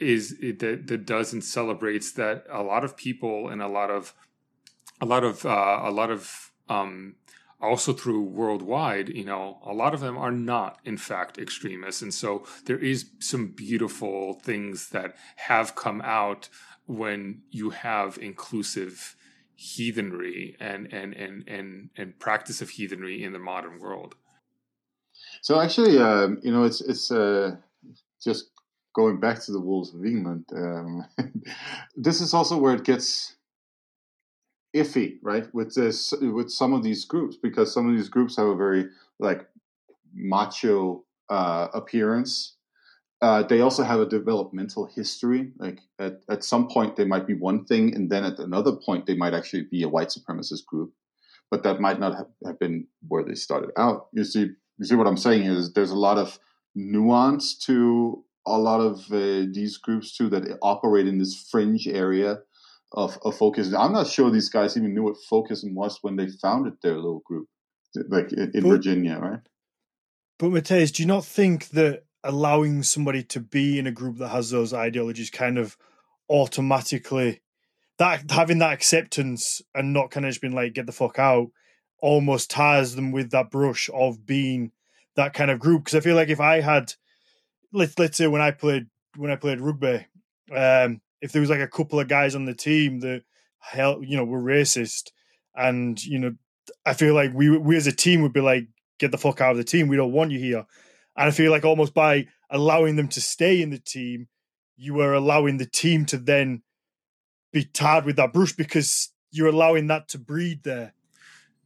[0.00, 4.14] is that that does and celebrates that a lot of people and a lot of
[5.00, 7.16] a lot of uh, a lot of um,
[7.60, 12.02] also through worldwide, you know, a lot of them are not, in fact, extremists.
[12.02, 16.48] And so there is some beautiful things that have come out
[16.86, 19.16] when you have inclusive
[19.54, 24.14] heathenry and and and and, and practice of heathenry in the modern world.
[25.42, 27.56] So actually, um, you know, it's it's uh,
[28.22, 28.50] just
[28.98, 30.44] going back to the wolves of Vinland.
[30.52, 31.04] Um,
[31.96, 33.36] this is also where it gets
[34.74, 35.46] iffy, right?
[35.54, 38.86] With this, with some of these groups, because some of these groups have a very
[39.20, 39.46] like
[40.12, 42.56] macho uh, appearance.
[43.22, 45.52] Uh, they also have a developmental history.
[45.58, 49.06] Like at, at some point, they might be one thing, and then at another point,
[49.06, 50.92] they might actually be a white supremacist group.
[51.52, 54.08] But that might not have, have been where they started out.
[54.12, 56.40] You see, you see what I'm saying is there's a lot of
[56.74, 62.38] nuance to a lot of uh, these groups too that operate in this fringe area
[62.92, 63.72] of, of focus.
[63.72, 67.22] I'm not sure these guys even knew what folkism was when they founded their little
[67.24, 67.48] group,
[68.08, 69.40] like in, but, Virginia, right?
[70.38, 74.28] But Matthias, do you not think that allowing somebody to be in a group that
[74.28, 75.76] has those ideologies kind of
[76.28, 77.40] automatically
[77.98, 81.48] that having that acceptance and not kind of just being like get the fuck out
[82.00, 84.72] almost ties them with that brush of being
[85.16, 86.92] that kind of group because i feel like if i had
[87.72, 90.06] let's let's say when i played when i played rugby
[90.54, 93.22] um if there was like a couple of guys on the team that
[93.58, 95.10] hell you know were racist
[95.54, 96.32] and you know
[96.86, 98.66] i feel like we we as a team would be like
[98.98, 100.66] get the fuck out of the team we don't want you here.
[101.16, 104.28] And i feel like almost by allowing them to stay in the team
[104.76, 106.62] you are allowing the team to then
[107.52, 110.94] be tarred with that brush because you're allowing that to breed there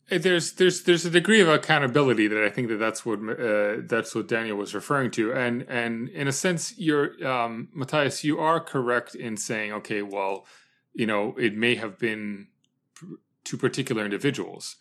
[0.08, 4.14] there's there's there's a degree of accountability that I think that that's what uh, that's
[4.14, 8.60] what Daniel was referring to, and and in a sense, you're um, Matthias, you are
[8.60, 10.46] correct in saying, okay, well,
[10.92, 12.48] you know, it may have been
[13.44, 14.76] to particular individuals.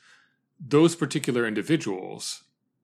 [0.60, 2.44] Those particular individuals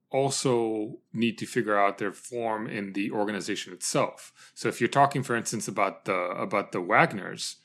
[0.10, 4.52] also need to figure out their form in the organization itself.
[4.56, 7.56] So if you're talking, for instance, about the about the Waggeners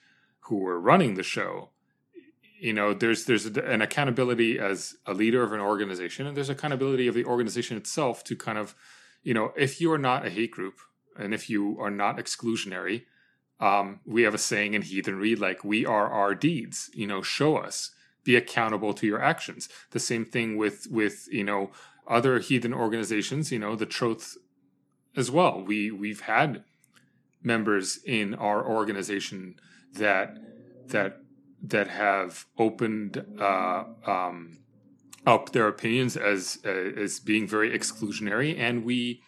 [0.46, 1.70] who were running the show,
[2.62, 7.06] you know there's there's an accountability as a leader of an organization and there's accountability
[7.06, 8.74] of the organization itself to kind of
[9.22, 10.78] you know if you are not a hate group
[11.18, 13.04] and if you are not exclusionary
[13.60, 17.56] um, we have a saying in heathenry like we are our deeds you know show
[17.56, 17.90] us
[18.24, 19.68] be accountable to your actions.
[19.90, 21.70] The same thing with with you know
[22.06, 24.36] other heathen organizations you know the troth
[25.16, 25.62] as well.
[25.62, 26.64] We we've had
[27.42, 29.56] members in our organization
[29.94, 30.38] that
[30.88, 31.18] that
[31.62, 34.58] that have opened uh, um,
[35.26, 39.22] up their opinions as uh, as being very exclusionary, and we,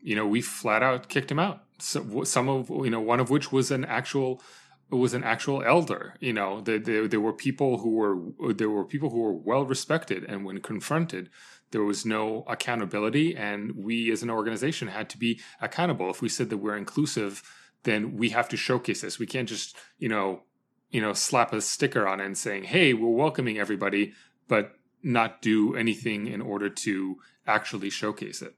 [0.00, 1.64] you know, we flat out kicked him out.
[1.78, 4.42] So, some of you know, one of which was an actual
[4.90, 6.14] was an actual elder.
[6.20, 9.64] You know, there, there, there were people who were there were people who were well
[9.64, 11.28] respected, and when confronted,
[11.70, 16.08] there was no accountability, and we as an organization had to be accountable.
[16.10, 17.42] If we said that we're inclusive,
[17.82, 19.18] then we have to showcase this.
[19.18, 20.44] We can't just you know
[20.90, 24.12] you know, slap a sticker on it and saying, "Hey, we're welcoming everybody,"
[24.46, 28.54] but not do anything in order to actually showcase it.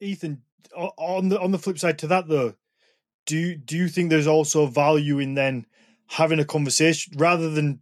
[0.00, 0.42] Ethan,
[0.74, 2.54] on the on the flip side to that though,
[3.26, 5.66] do do you think there's also value in then
[6.06, 7.80] having a conversation rather than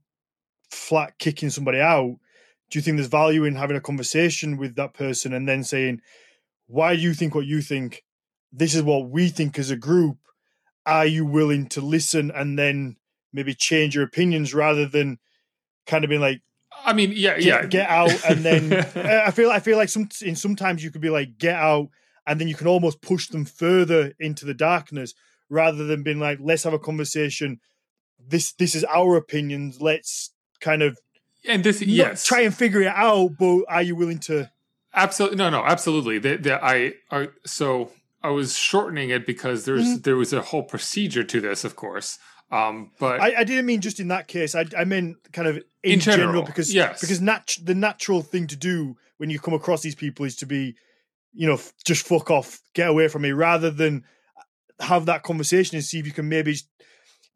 [0.71, 2.17] flat kicking somebody out?
[2.71, 6.01] Do you think there's value in having a conversation with that person and then saying,
[6.67, 8.05] "Why do you think what you think?
[8.51, 10.19] This is what we think as a group.
[10.87, 12.97] Are you willing to listen and then
[13.35, 15.19] maybe change your opinions rather than
[15.87, 16.41] kind of being like
[16.85, 17.67] I mean, yeah, get, yeah.
[17.67, 21.11] Get out, and then I feel I feel like some in sometimes you could be
[21.11, 21.89] like get out,
[22.27, 25.15] and then you can almost push them further into the darkness
[25.49, 27.61] rather than being like let's have a conversation.
[28.19, 29.81] This this is our opinions.
[29.81, 30.31] Let's
[30.61, 30.99] kind of
[31.47, 33.33] and this yes try and figure it out.
[33.39, 34.51] But are you willing to?
[34.93, 36.19] Absolutely no, no, absolutely.
[36.19, 37.91] The, I, I so
[38.23, 40.01] I was shortening it because there's mm-hmm.
[40.03, 42.19] there was a whole procedure to this, of course.
[42.51, 44.55] Um, but I, I, didn't mean just in that case.
[44.55, 47.01] I, I meant kind of in, in general, general, because yes.
[47.01, 50.47] because nat- the natural thing to do when you come across these people is to
[50.47, 50.77] be,
[51.33, 54.05] you know, just fuck off, get away from me, rather than
[54.81, 56.57] have that conversation and see if you can maybe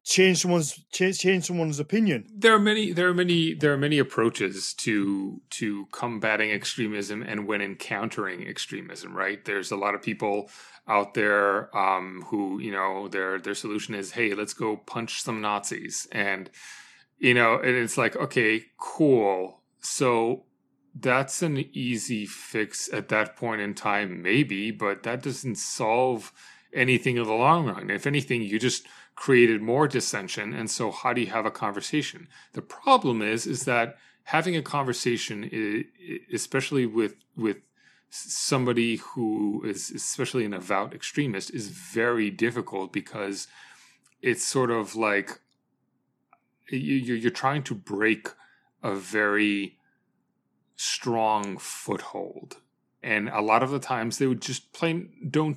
[0.08, 2.24] change someone's change change someone's opinion.
[2.34, 7.46] There are many there are many there are many approaches to to combating extremism and
[7.46, 9.44] when encountering extremism, right?
[9.44, 10.50] There's a lot of people
[10.88, 15.42] out there um, who, you know, their their solution is, "Hey, let's go punch some
[15.42, 16.48] Nazis." And
[17.18, 20.44] you know, and it's like, "Okay, cool." So
[20.94, 26.32] that's an easy fix at that point in time maybe, but that doesn't solve
[26.72, 27.90] anything in the long run.
[27.90, 28.86] If anything, you just
[29.18, 30.54] created more dissension.
[30.54, 32.28] And so, how do you have a conversation?
[32.52, 35.84] The problem is, is that having a conversation,
[36.32, 37.56] especially with with
[38.10, 43.48] somebody who is especially an avowed extremist, is very difficult because
[44.22, 45.40] it's sort of like
[46.70, 48.28] you're trying to break
[48.84, 49.78] a very
[50.76, 52.58] strong foothold
[53.08, 55.56] and a lot of the times they would just plain don't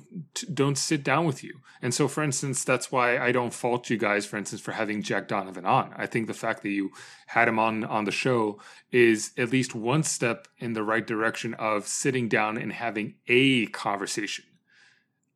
[0.54, 1.60] don't sit down with you.
[1.82, 5.02] And so for instance that's why i don't fault you guys for instance for having
[5.02, 5.92] jack donovan on.
[5.94, 6.92] I think the fact that you
[7.26, 8.58] had him on on the show
[8.90, 13.66] is at least one step in the right direction of sitting down and having a
[13.66, 14.46] conversation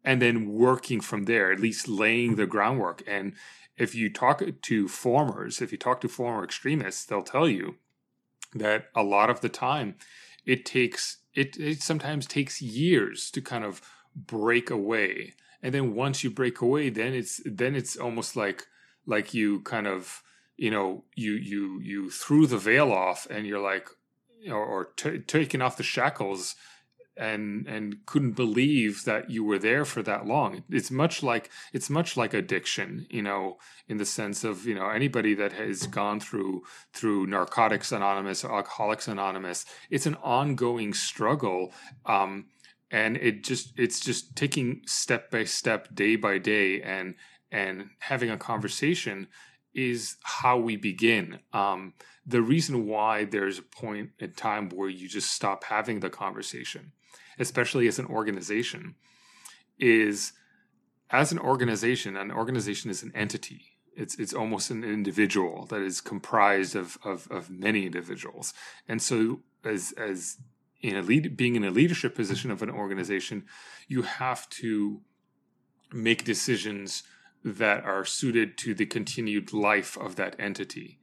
[0.02, 3.02] and then working from there at least laying the groundwork.
[3.06, 3.34] And
[3.76, 7.76] if you talk to formers if you talk to former extremists they'll tell you
[8.54, 9.96] that a lot of the time
[10.46, 13.80] it takes it, it sometimes takes years to kind of
[14.14, 15.34] break away.
[15.62, 18.64] And then once you break away then it's then it's almost like
[19.06, 20.22] like you kind of
[20.56, 23.88] you know you you you threw the veil off and you're like
[24.48, 26.54] or, or t- taking off the shackles
[27.16, 30.64] and and couldn't believe that you were there for that long.
[30.70, 33.58] It's much like it's much like addiction you know
[33.88, 36.62] in the sense of you know anybody that has gone through
[36.92, 41.72] through narcotics anonymous or alcoholics anonymous it's an ongoing struggle
[42.06, 42.46] um
[42.90, 47.14] and it just it's just taking step by step day by day and
[47.50, 49.28] and having a conversation
[49.74, 51.38] is how we begin.
[51.52, 51.94] Um
[52.28, 56.92] the reason why there's a point in time where you just stop having the conversation
[57.38, 58.94] especially as an organization,
[59.78, 60.32] is
[61.10, 63.78] as an organization, an organization is an entity.
[63.94, 68.52] It's it's almost an individual that is comprised of of, of many individuals.
[68.88, 70.38] And so as as
[70.82, 73.44] in a lead, being in a leadership position of an organization,
[73.88, 75.00] you have to
[75.92, 77.02] make decisions
[77.44, 80.98] that are suited to the continued life of that entity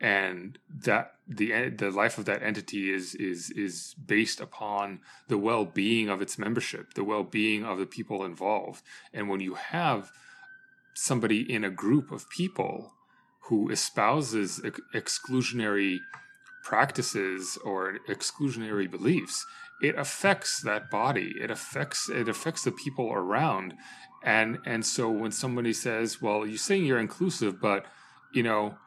[0.00, 6.08] and that the the life of that entity is is is based upon the well-being
[6.08, 8.82] of its membership the well-being of the people involved.
[9.12, 10.10] And when you have
[10.94, 12.92] somebody in a group of people
[13.48, 15.98] who espouses ex- exclusionary
[16.62, 19.46] practices or exclusionary beliefs
[19.80, 21.34] it affects that body.
[21.40, 23.74] It affects it affects the people around.
[24.22, 27.86] And and so when somebody says well you're saying you're inclusive but
[28.32, 28.78] you know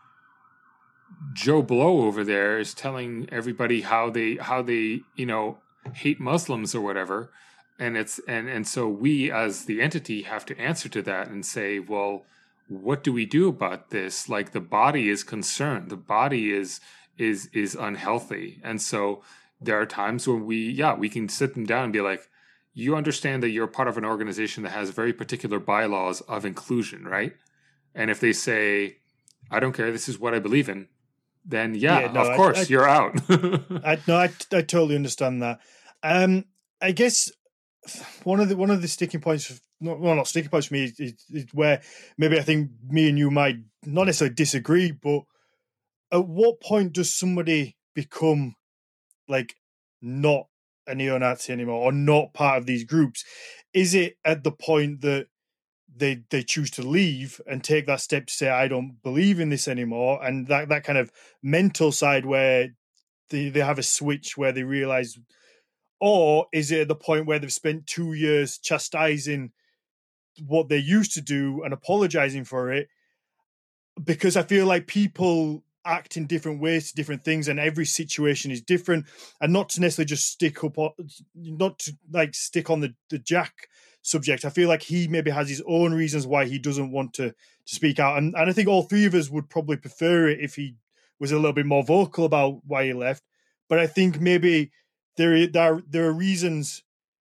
[1.34, 5.60] Joe Blow over there is telling everybody how they how they you know
[5.94, 7.32] hate Muslims or whatever,
[7.78, 11.46] and it's and and so we as the entity have to answer to that and
[11.46, 12.26] say, well,
[12.68, 14.30] what do we do about this?
[14.30, 16.80] Like the body is concerned, the body is
[17.18, 19.24] is is unhealthy, and so
[19.62, 22.30] there are times when we yeah we can sit them down and be like,
[22.74, 27.06] you understand that you're part of an organization that has very particular bylaws of inclusion,
[27.06, 27.34] right?
[27.96, 28.98] And if they say,
[29.52, 30.88] I don't care, this is what I believe in,
[31.50, 33.20] then yeah, yeah no, of course I, I, you're out.
[33.30, 35.60] I no, I, I totally understand that.
[36.04, 36.46] Um,
[36.82, 37.32] I guess
[38.24, 40.86] one of the one of the sticking points, not, well, not sticking points for me,
[40.86, 41.82] is, is, is, where
[42.18, 45.22] maybe I think me and you might not necessarily disagree, but
[46.12, 48.56] at what point does somebody become
[49.28, 49.56] like
[50.02, 50.48] not
[50.88, 53.24] a neo-Nazi anymore or not part of these groups?
[53.74, 55.28] Is it at the point that
[56.00, 59.50] they they choose to leave and take that step to say I don't believe in
[59.50, 61.12] this anymore, and that that kind of
[61.44, 62.70] mental side where
[63.30, 65.18] they they have a switch where they realize,
[66.00, 69.52] or is it at the point where they've spent two years chastising
[70.48, 72.88] what they used to do and apologizing for it?
[74.04, 78.52] Because I feel like people act in different ways to different things and every situation
[78.52, 79.06] is different
[79.42, 80.78] and not to necessarily just stick up
[81.36, 83.70] not to like stick on the the jack
[84.02, 84.46] subject.
[84.46, 87.36] I feel like he maybe has his own reasons why he doesn't want to, to
[87.66, 88.18] speak out.
[88.18, 90.76] And, and I think all three of us would probably prefer it if he
[91.20, 93.24] was a little bit more vocal about why he left.
[93.68, 94.72] But I think maybe
[95.18, 96.84] there, there, there are reasons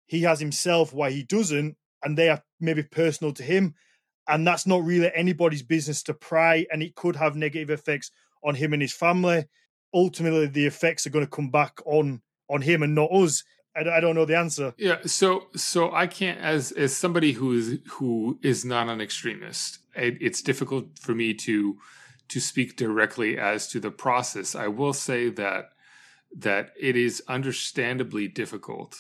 [0.07, 3.76] he has himself why he doesn't, and they are maybe personal to him.
[4.27, 8.11] And that's not really anybody's business to pry, and it could have negative effects
[8.43, 9.45] on him and his family.
[9.93, 13.43] Ultimately, the effects are going to come back on on him and not us
[13.76, 14.73] I, I don't know the answer.
[14.77, 19.80] Yeah, so so I can't as as somebody who is who is not an extremist.
[19.95, 21.77] It, it's difficult for me to
[22.30, 24.56] to speak directly as to the process.
[24.56, 25.69] I will say that
[26.35, 28.98] that it is understandably difficult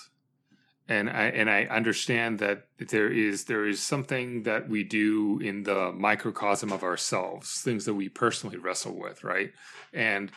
[0.91, 5.63] and I and I understand that there is there is something that we do in
[5.63, 9.53] the microcosm of ourselves, things that we personally wrestle with, right?
[9.93, 10.31] And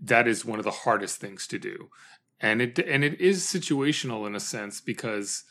[0.00, 1.90] that is one of the hardest things to do
[2.40, 5.44] and it and it is situational in a sense because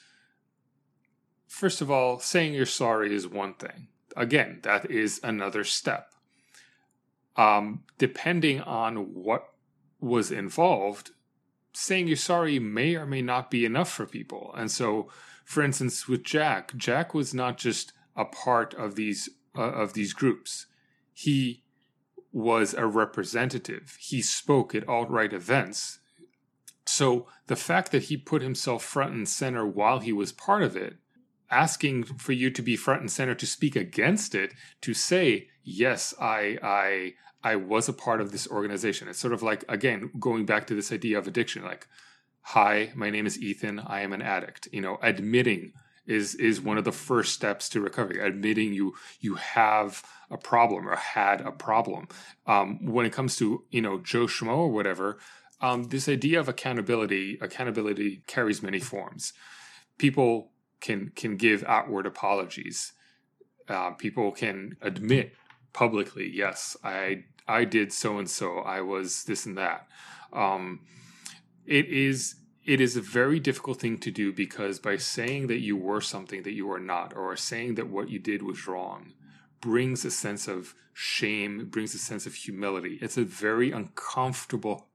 [1.48, 3.88] first of all, saying you're sorry is one thing.
[4.16, 6.14] Again, that is another step.
[7.36, 9.50] Um, depending on what
[10.00, 11.12] was involved,
[11.74, 14.54] saying you're sorry may or may not be enough for people.
[14.58, 15.10] And so,
[15.46, 20.14] for instance, with Jack, Jack was not just a part of these uh, of these
[20.14, 20.68] groups.
[21.14, 21.64] He
[22.32, 23.98] was a representative.
[24.00, 26.00] He spoke at alt right events.
[26.98, 30.76] So the fact that he put himself front and center while he was part of
[30.76, 30.96] it,
[31.52, 36.16] asking for you to be front and center to speak against it, to say, yes,
[36.20, 37.14] I I
[37.44, 39.08] I was a part of this organization.
[39.08, 41.88] It's sort of like again going back to this idea of addiction like
[42.42, 44.68] hi, my name is Ethan, I am an addict.
[44.72, 45.74] You know, admitting
[46.08, 50.02] is is one of the first steps to recovery admitting you you have
[50.32, 52.08] a problem or had a problem
[52.48, 55.20] um, when it comes to you know joe schmo or whatever
[55.62, 59.34] um, this idea of accountability accountability carries many forms.
[59.98, 62.94] People can can give outward apologies.
[63.68, 65.34] Uh, people can admit
[65.74, 68.60] publicly yes i i did so and so.
[68.60, 69.88] I was this and that.
[70.34, 70.82] Um,
[71.66, 72.36] it is
[72.66, 76.44] it is a very difficult thing to do because by saying that you were something
[76.44, 79.14] that you are not, or saying that what you did was wrong,
[79.62, 83.00] brings a sense of shame, brings a sense of humility.
[83.02, 84.87] It's a very uncomfortable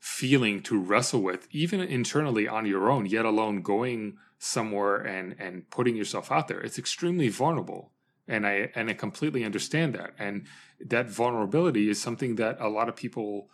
[0.00, 5.68] feeling to wrestle with, even internally on your own, yet alone going somewhere and and
[5.70, 6.60] putting yourself out there.
[6.60, 7.92] It's extremely vulnerable.
[8.26, 10.14] And I and I completely understand that.
[10.18, 10.46] And
[10.80, 13.50] that vulnerability is something that a lot of people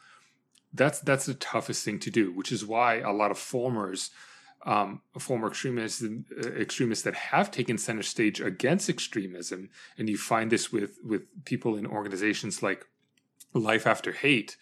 [0.73, 4.10] that's that's the toughest thing to do, which is why a lot of formers,
[4.64, 10.52] um, former extremists, uh, extremists that have taken center stage against extremism, and you find
[10.52, 12.86] this with with people in organizations like
[13.55, 14.56] Life After Hate,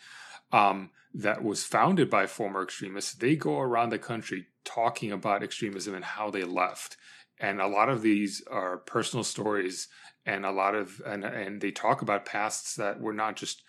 [0.55, 3.13] um, that was founded by former extremists.
[3.13, 6.97] They go around the country talking about extremism and how they left,
[7.41, 9.89] and a lot of these are personal stories,
[10.25, 13.63] and a lot of and and they talk about pasts that were not just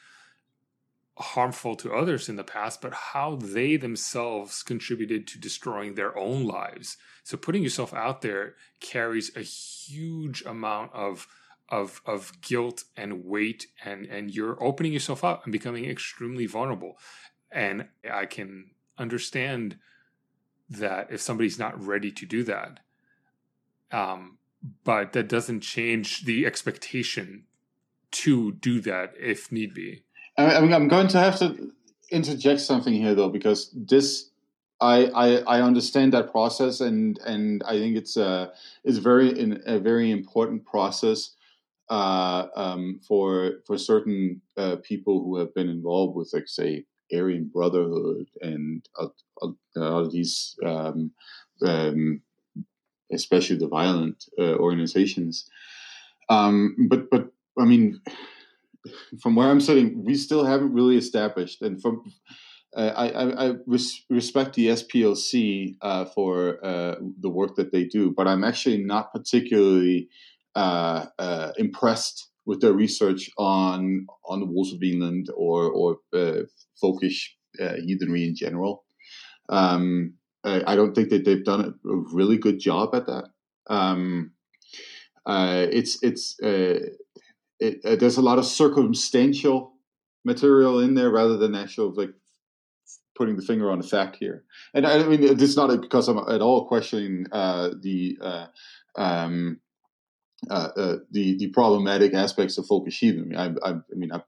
[1.18, 6.46] harmful to others in the past, but how they themselves contributed to destroying their own
[6.46, 6.98] lives.
[7.24, 11.26] So putting yourself out there carries a huge amount of
[11.70, 16.98] of of guilt and weight and and you're opening yourself up and becoming extremely vulnerable.
[17.52, 19.78] And I can understand
[20.70, 22.80] that if somebody's not ready to do that.
[23.92, 24.38] Um,
[24.84, 27.46] but that doesn't change the expectation
[28.12, 30.04] to do that if need be.
[30.38, 31.72] I mean, I'm going to have to
[32.10, 34.30] interject something here though, because this
[34.82, 38.52] I, I, I understand that process, and and I think it's a
[38.84, 41.35] it's very in, a very important process
[41.90, 47.50] uh, um, for for certain uh, people who have been involved with, like say, Aryan
[47.54, 48.88] Brotherhood and
[49.76, 51.12] all these, um,
[51.62, 52.22] um,
[53.12, 55.50] especially the violent uh, organizations.
[56.30, 57.30] Um, but but
[57.60, 58.02] I mean,
[59.22, 61.62] from where I'm sitting, we still haven't really established.
[61.62, 62.04] And from
[62.76, 67.86] uh, I, I, I res- respect the SPLC uh, for uh, the work that they
[67.86, 70.10] do, but I'm actually not particularly
[70.56, 76.44] uh, uh, impressed with their research on on the Wolves of Vinland or or uh,
[76.82, 78.84] folkish heathenry in general.
[79.50, 83.26] Um, I, I, don't think that they've done a really good job at that.
[83.68, 84.32] Um,
[85.28, 86.36] it's it's
[87.60, 89.74] it, uh, there's a lot of circumstantial
[90.24, 92.14] material in there rather than actual like
[93.16, 94.44] putting the finger on a fact here.
[94.74, 98.48] And I mean, it's not because I'm at all questioning uh, the uh,
[98.98, 99.60] um,
[100.50, 103.36] uh, uh the the problematic aspects of heathen.
[103.36, 104.22] I, I, I, mean, I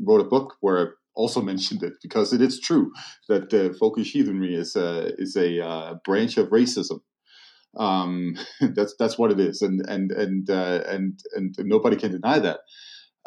[0.00, 2.92] wrote a book where I also mentioned it because it is true
[3.28, 7.00] that uh, folkish heathenry is a is a uh, branch of racism
[7.76, 12.38] um, that's that's what it is, and and and uh, and and nobody can deny
[12.38, 12.60] that.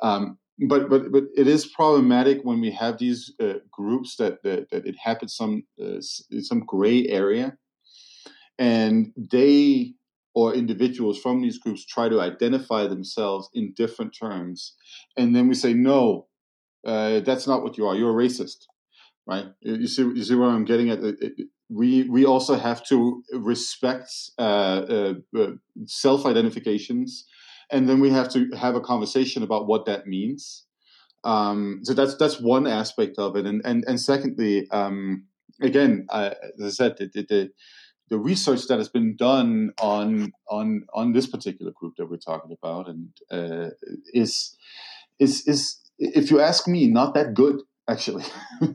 [0.02, 0.38] Um,
[0.68, 4.86] but but but it is problematic when we have these uh, groups that, that, that
[4.86, 7.58] it happens some uh, some gray area,
[8.58, 9.94] and they
[10.34, 14.76] or individuals from these groups try to identify themselves in different terms,
[15.18, 16.28] and then we say no,
[16.86, 17.96] uh, that's not what you are.
[17.96, 18.66] You're a racist,
[19.28, 19.46] right?
[19.62, 21.00] You see you see where I'm getting at.
[21.70, 25.52] We we also have to respect uh, uh, uh,
[25.86, 27.26] self identifications,
[27.72, 30.66] and then we have to have a conversation about what that means.
[31.24, 35.26] Um, so that's that's one aspect of it, and and and secondly, um,
[35.62, 36.34] again, as
[36.64, 37.50] I said, the, the,
[38.12, 42.52] the research that has been done on on on this particular group that we're talking
[42.52, 43.70] about, and uh,
[44.14, 44.56] is
[45.18, 48.26] is is if you ask me, not that good actually.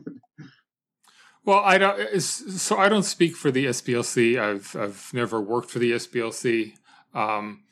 [1.47, 2.21] Well, I don't.
[2.21, 4.37] So I don't speak for the SPLC.
[4.37, 6.73] I've I've never worked for the SPLC.
[7.13, 7.63] Um,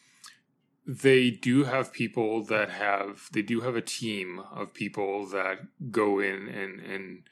[0.88, 3.28] they do have people that have.
[3.34, 5.58] They do have a team of people that
[5.92, 7.24] go in and and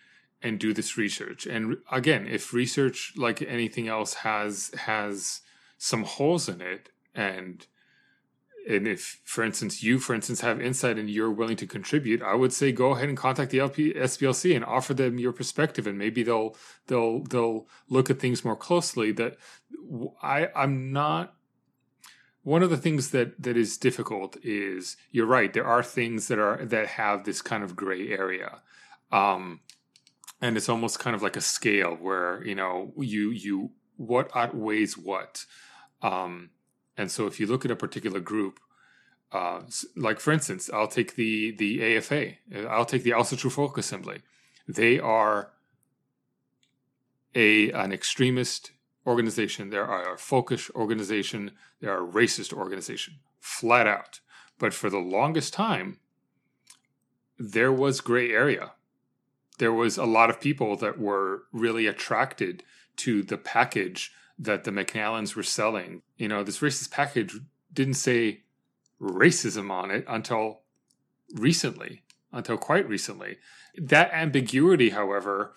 [0.43, 1.47] and do this research.
[1.47, 5.41] And again, if research, like anything else, has has
[5.77, 7.65] some holes in it, and
[8.67, 12.35] and if, for instance, you, for instance, have insight and you're willing to contribute, I
[12.35, 15.97] would say go ahead and contact the LP, SPLC and offer them your perspective, and
[15.97, 16.55] maybe they'll
[16.87, 19.11] they'll they'll look at things more closely.
[19.11, 19.37] That
[20.21, 21.35] I I'm not.
[22.43, 25.51] One of the things that that is difficult is you're right.
[25.53, 28.61] There are things that are that have this kind of gray area,
[29.11, 29.61] um,
[30.43, 34.97] and it's almost kind of like a scale where you know you you what outweighs
[34.97, 35.45] what.
[36.01, 36.49] Um,
[36.97, 38.59] and so if you look at a particular group,
[39.31, 39.61] uh,
[39.95, 42.33] like for instance, I'll take the the AFA.
[42.69, 44.21] I'll take the Asatru Folk Assembly.
[44.67, 45.53] They are
[47.33, 48.71] a an extremist
[49.07, 49.69] organization.
[49.69, 51.51] They are a folkish organization.
[51.79, 54.19] They are a racist organization, flat out.
[54.59, 55.99] But for the longest time,
[57.39, 58.73] there was gray area.
[59.59, 62.63] There was a lot of people that were really attracted
[62.97, 66.01] to the package that the McNallens were selling.
[66.17, 67.35] You know, this racist package
[67.71, 68.41] didn't say
[69.01, 70.61] racism on it until
[71.33, 73.37] recently, until quite recently.
[73.75, 75.53] That ambiguity, however,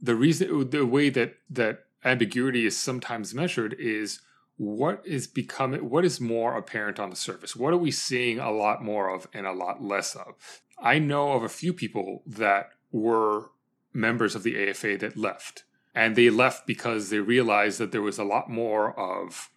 [0.00, 4.20] the reason the way that that ambiguity is sometimes measured is
[4.56, 8.50] what is becoming what is more apparent on the surface what are we seeing a
[8.50, 10.34] lot more of and a lot less of
[10.78, 13.50] i know of a few people that were
[13.92, 15.64] members of the afa that left
[15.94, 19.50] and they left because they realized that there was a lot more of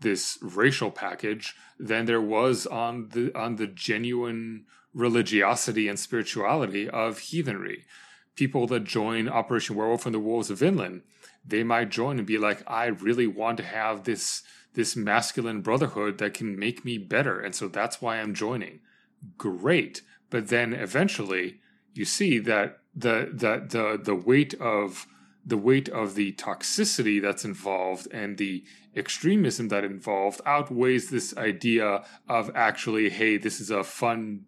[0.00, 4.64] this racial package than there was on the on the genuine
[4.94, 7.84] religiosity and spirituality of heathenry.
[8.34, 11.02] People that join Operation Werewolf and the Wolves of Vinland,
[11.46, 14.42] they might join and be like, I really want to have this
[14.74, 18.80] this masculine brotherhood that can make me better, and so that's why I'm joining.
[19.36, 21.60] Great, but then eventually
[21.94, 25.06] you see that the the the the weight of
[25.44, 28.64] the weight of the toxicity that's involved and the
[28.94, 34.44] extremism that involved outweighs this idea of actually hey this is a fun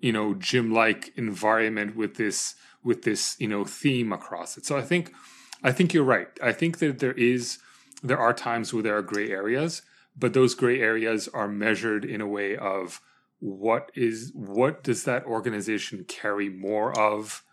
[0.00, 4.66] you know gym like environment with this with this you know theme across it.
[4.66, 5.12] So i think
[5.62, 6.28] i think you're right.
[6.42, 7.58] I think that there is
[8.02, 9.82] there are times where there are gray areas
[10.16, 13.00] but those gray areas are measured in a way of
[13.44, 17.44] what is what does that organization carry more of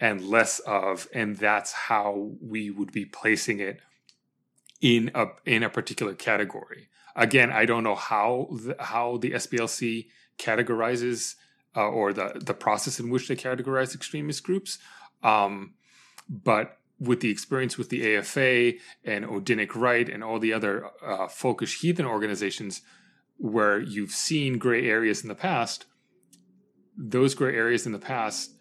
[0.00, 1.06] and less of?
[1.14, 3.78] And that's how we would be placing it
[4.80, 6.88] in a in a particular category.
[7.14, 11.36] Again i don't know how the, how the SPLC categorizes
[11.76, 14.78] uh, or the the process in which they categorize extremist groups.
[15.22, 15.74] Um,
[16.28, 21.28] but with the experience with the AFA and Odinic Rite and all the other uh,
[21.28, 22.82] folkish heathen organizations
[23.40, 25.86] where you've seen gray areas in the past
[26.96, 28.54] those gray areas in the past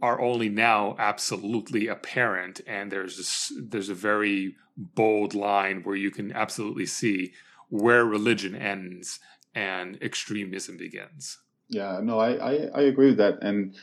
[0.00, 6.10] are only now absolutely apparent and there's a, there's a very bold line where you
[6.10, 7.32] can absolutely see
[7.68, 9.18] where religion ends
[9.54, 11.38] and extremism begins.
[11.68, 13.74] Yeah no i i, I agree with that and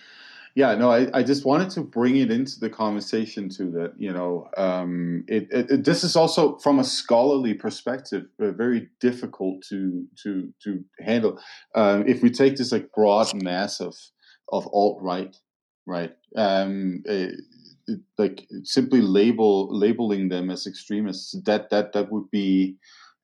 [0.55, 4.11] yeah no I, I just wanted to bring it into the conversation too that you
[4.11, 9.63] know um, it, it, it, this is also from a scholarly perspective uh, very difficult
[9.69, 11.39] to to to handle
[11.75, 13.95] um, if we take this like broad mass of
[14.51, 15.35] of alt right
[15.85, 16.13] right?
[16.35, 17.27] Um, uh,
[18.17, 22.77] like simply label labeling them as extremists that that that would be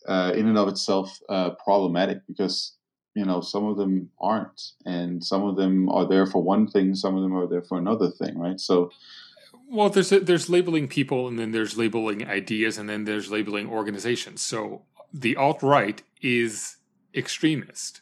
[0.07, 2.75] uh, in and of itself uh, problematic because
[3.19, 6.95] you know some of them aren't and some of them are there for one thing
[6.95, 8.61] some of them are there for another thing right?
[8.61, 8.91] So
[9.69, 13.67] well there's a, there's labeling people and then there's labeling ideas and then there's labeling
[13.67, 14.41] organizations.
[14.41, 14.83] So
[15.13, 16.77] the alt right is
[17.13, 18.01] extremist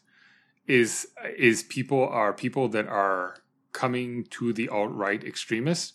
[0.67, 3.37] is is people are people that are
[3.71, 5.93] coming to the alt right extremist.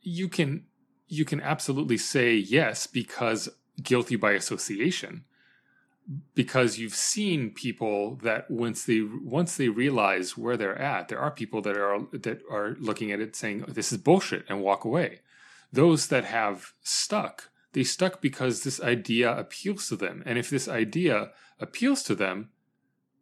[0.00, 0.66] You can
[1.08, 3.48] you can absolutely say yes because
[3.82, 5.24] guilty by association
[6.34, 11.30] because you've seen people that once they once they realize where they're at there are
[11.30, 15.20] people that are that are looking at it saying this is bullshit and walk away
[15.72, 20.68] those that have stuck they stuck because this idea appeals to them and if this
[20.68, 21.30] idea
[21.60, 22.50] appeals to them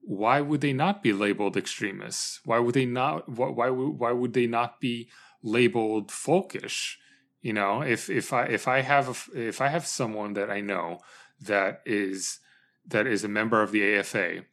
[0.03, 2.41] why would they not be labeled extremists?
[2.45, 3.29] Why would they not?
[3.29, 5.09] Why why would they not be
[5.43, 6.97] labeled folkish?
[7.43, 10.61] You know, if if I if I have a, if I have someone that I
[10.61, 11.01] know
[11.41, 12.41] that is
[12.91, 14.45] that is a member of the AFA,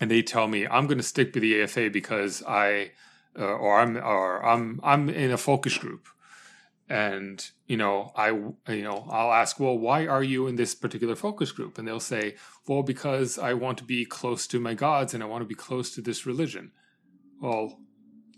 [0.00, 2.92] and they tell me I'm going to stick with the AFA because I
[3.38, 6.08] uh, or I'm or I'm I'm in a folkish group,
[6.88, 11.14] and you know i you know i'll ask well why are you in this particular
[11.14, 11.78] folkish group?
[11.78, 12.36] And they'll say
[12.68, 15.54] well because i want to be close to my gods and i want to be
[15.54, 16.72] close to this religion.
[17.40, 17.78] Well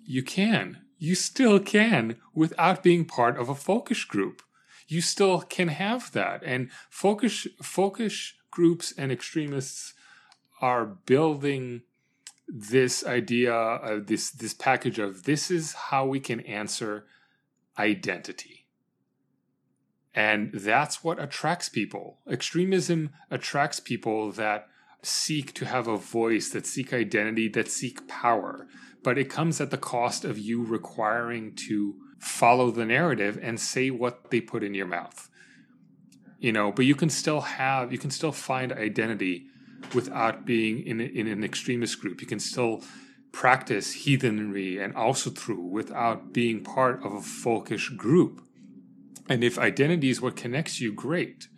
[0.05, 0.83] you can.
[0.99, 4.43] You still can without being part of a folkish group.
[4.89, 6.43] You still can have that.
[6.45, 9.93] And folkish folkish groups and extremists
[10.63, 11.83] are building
[12.49, 17.05] this idea of this this package of this is how we can answer
[17.79, 18.67] identity.
[20.15, 22.21] And that's what attracts people.
[22.27, 24.69] Extremism attracts people that
[25.03, 28.67] seek to have a voice, that seek identity, that seek power.
[29.03, 33.91] But it comes at the cost of you requiring to follow the narrative and say
[33.91, 35.29] what they put in your mouth.
[36.39, 39.47] You know, but you can still have, you can still find identity
[39.95, 42.21] without being in, in an extremist group.
[42.21, 42.83] You can still
[43.33, 48.43] practice heathenry and Asatru without being part of a folkish group.
[49.29, 51.49] And if identity is what connects you, great.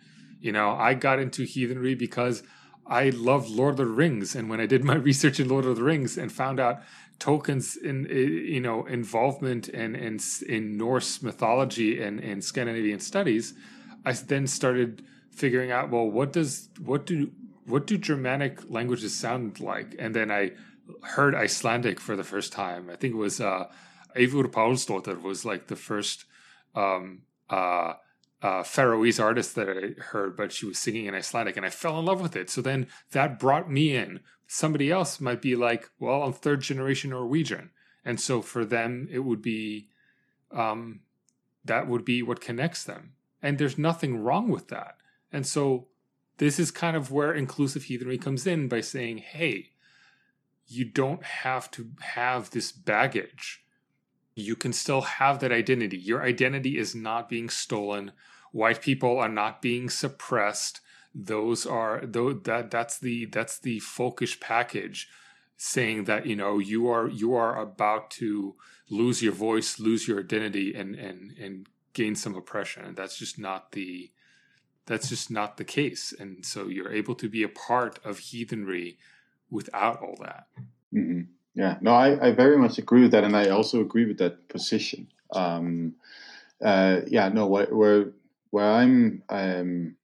[0.41, 2.43] You know, I got into heathenry because
[2.87, 5.77] I love Lord of the Rings, and when I did my research in Lord of
[5.77, 6.81] the Rings and found out
[7.21, 10.19] Tolkien's in eh, you know involvement in in,
[10.49, 13.55] in Norse mythology and, and Scandinavian studies,
[14.09, 17.31] I then started figuring out well what does what do
[17.67, 19.95] what do Germanic languages sound like?
[19.99, 20.53] And then I
[21.03, 22.89] heard Icelandic for the first time.
[22.91, 23.67] I think it was uh,
[24.17, 26.25] Eivør Pálsdóttir was like the first
[26.75, 27.93] um, uh,
[28.41, 31.99] uh, Faroese artist that I heard, but she was singing in Icelandic, and I fell
[31.99, 32.49] in love with it.
[32.49, 34.21] So then that brought me in.
[34.47, 37.71] Somebody else might be like, "Well, I'm third generation Norwegian,"
[38.05, 39.89] and so for them, it would be
[40.51, 41.01] um,
[41.65, 43.13] that would be what connects them,
[43.43, 44.97] and there's nothing wrong with that.
[45.33, 45.89] And so
[46.39, 49.71] this is kind of where inclusive heathenry comes in by saying, "Hey,
[50.69, 53.65] you don't have to have this baggage.
[54.35, 55.97] You can still have that identity.
[55.97, 58.13] Your identity is not being stolen.
[58.53, 60.81] White people are not being suppressed.
[61.15, 65.09] Those are though that that's the that's the folkish package
[65.57, 68.55] saying that you know you are you are about to
[68.91, 72.85] lose your voice, lose your identity and and and gain some oppression.
[72.85, 74.11] And that's just not the
[74.87, 76.15] that's just not the case.
[76.19, 78.99] And so you're able to be a part of heathenry
[79.51, 80.47] without all that.
[80.95, 81.23] Mm-hmm.
[81.55, 84.49] Yeah, no, I, I very much agree with that, and I also agree with that
[84.49, 85.09] position.
[85.35, 85.95] Um,
[86.65, 88.13] uh, yeah, no, where where,
[88.51, 89.97] where I'm um,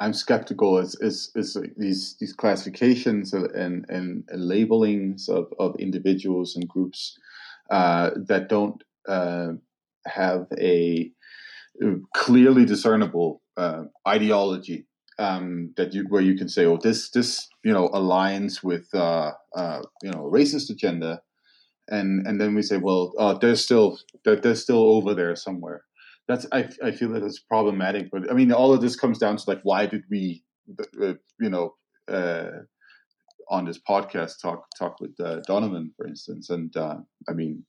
[0.00, 6.68] I'm skeptical is is, is these these classifications and and, labelings of, of individuals and
[6.68, 7.18] groups
[7.70, 9.52] uh, that don't uh,
[10.06, 11.10] have a
[12.14, 14.86] clearly discernible uh, ideology
[15.18, 19.32] um, that you where you can say, oh, this this you know aligns with uh,
[19.56, 21.20] uh, you know racist agenda,
[21.88, 25.84] and and then we say, well, uh, there's still they're, they're still over there somewhere.
[26.28, 29.36] That's I I feel that it's problematic, but I mean, all of this comes down
[29.36, 30.44] to like, why did we,
[31.02, 31.74] uh, you know,
[32.06, 32.50] uh,
[33.50, 36.96] on this podcast talk talk with uh, Donovan, for instance, and uh,
[37.28, 37.64] I mean,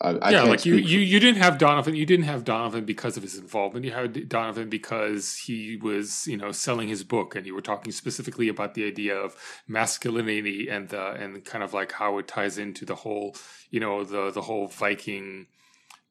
[0.00, 1.96] uh, I, yeah, like you, you, you didn't have Donovan.
[1.96, 3.84] You didn't have Donovan because of his involvement.
[3.84, 7.90] You had Donovan because he was, you know, selling his book, and you were talking
[7.90, 9.34] specifically about the idea of
[9.66, 13.34] masculinity and the and kind of like how it ties into the whole,
[13.70, 15.48] you know, the the whole Viking,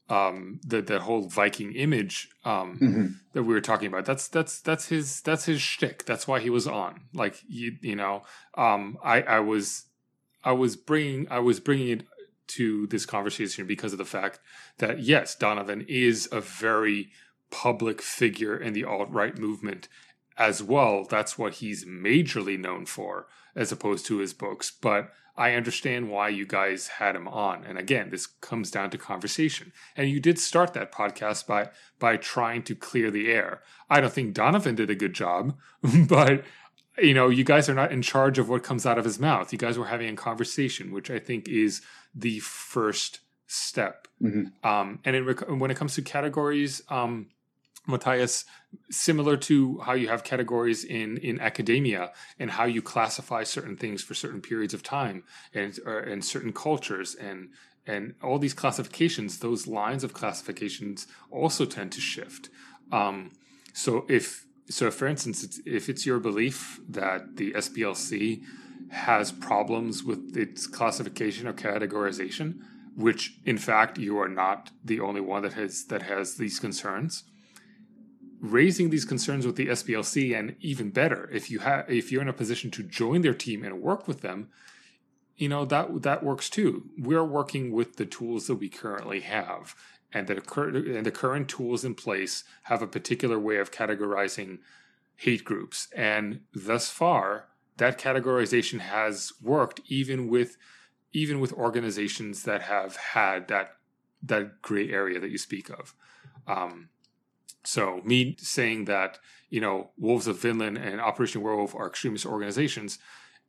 [0.10, 3.08] um, the the whole Viking image um, mm-hmm.
[3.32, 4.04] that we were talking about.
[4.04, 6.04] That's that's that's his that's his shtick.
[6.04, 7.04] That's why he was on.
[7.14, 8.24] Like you, you know,
[8.56, 9.86] um, I I was
[10.44, 12.04] I was bringing I was bringing it
[12.48, 14.40] to this conversation because of the fact
[14.78, 17.10] that yes, Donovan is a very
[17.50, 19.88] public figure in the alt right movement
[20.38, 21.04] as well.
[21.04, 24.72] That's what he's majorly known for, as opposed to his books.
[24.72, 27.64] But I understand why you guys had him on.
[27.64, 29.72] And again, this comes down to conversation.
[29.96, 31.70] And you did start that podcast by
[32.00, 33.62] by trying to clear the air.
[33.90, 35.58] I don't think Donovan did a good job,
[36.10, 36.44] but
[37.00, 39.54] you know, you guys are not in charge of what comes out of his mouth.
[39.54, 41.82] You guys were having a conversation, which I think is
[42.18, 44.08] the first step.
[44.22, 44.68] Mm-hmm.
[44.68, 47.28] Um, and it, when it comes to categories, um,
[47.88, 48.44] Matthias,
[48.90, 54.04] similar to how you have categories in in academia and how you classify certain things
[54.04, 55.24] for certain periods of time
[55.54, 57.50] and or, and certain cultures and
[57.86, 62.50] and all these classifications, those lines of classifications also tend to shift.
[62.92, 63.32] Um,
[63.74, 68.44] so if so, for instance, it's, if it's your belief that the SPLC
[68.92, 72.60] has problems with its classification or categorization,
[72.96, 77.24] which in fact you are not the only one that has that has these concerns.
[78.40, 82.28] Raising these concerns with the SPLC, and even better, if you have if you're in
[82.28, 84.50] a position to join their team and work with them,
[85.36, 86.90] you know that that works too.
[86.98, 89.76] We're working with the tools that we currently have,
[90.14, 90.36] and the
[90.96, 94.60] and the current tools in place have a particular way of categorizing
[95.16, 97.48] hate groups, and thus far
[97.78, 100.58] that categorization has worked even with
[101.14, 103.78] even with organizations that have had that
[104.22, 105.94] that gray area that you speak of.
[106.48, 106.90] Um,
[107.64, 113.00] so me saying that you know Wolves of Vinland and Operation Werewolf are extremist organizations,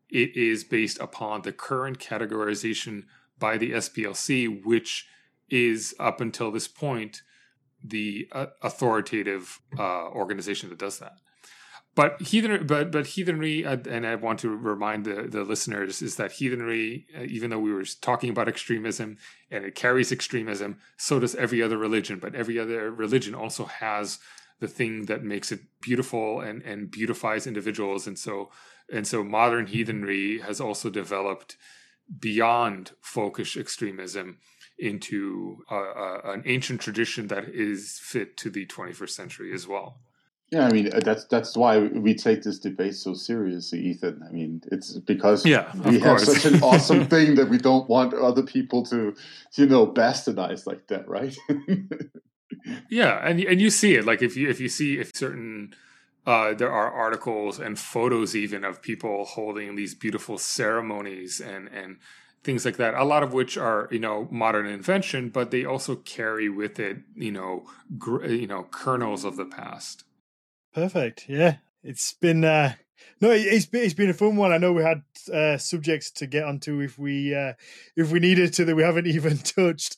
[0.09, 3.05] it is based upon the current categorization
[3.39, 5.07] by the SPLC, which
[5.49, 7.23] is up until this point
[7.83, 11.13] the uh, authoritative uh, organization that does that
[11.99, 16.15] but heathen but but heathenry uh, and i want to remind the, the listeners is
[16.17, 19.17] that heathenry uh, even though we were talking about extremism
[19.51, 22.19] and it carries extremism so does every other religion.
[22.19, 24.19] But every other religion also has
[24.61, 28.07] the thing that makes it beautiful and and beautifies individuals.
[28.07, 28.51] And so
[28.93, 31.57] and so modern heathenry has also developed
[32.19, 34.39] beyond folkish extremism
[34.79, 39.99] into uh, an ancient tradition that is fit to the 21st century as well
[40.51, 44.23] yeah, I mean uh, that's that's why we take this debate so seriously, Ethan.
[44.27, 48.15] I mean, it's because yeah, we have such an awesome thing that we don't want
[48.15, 49.15] other people to,
[49.55, 51.37] you know, bastardize like that, right?
[52.91, 55.75] yeah, and and you see it like if you if you see if certain
[56.27, 61.99] uh, there are articles and photos even of people holding these beautiful ceremonies and and
[62.43, 62.95] things like that.
[62.95, 66.99] A lot of which are you know modern invention, but they also carry with it
[67.15, 67.67] you know
[67.99, 70.05] gr- you know kernels of the past.
[70.75, 71.29] Perfect.
[71.29, 72.75] Yeah, it's been uh,
[73.21, 74.53] no, it's been it's been a fun one.
[74.53, 77.55] I know we had uh, subjects to get onto if we uh,
[77.97, 79.97] if we needed to that we haven't even touched.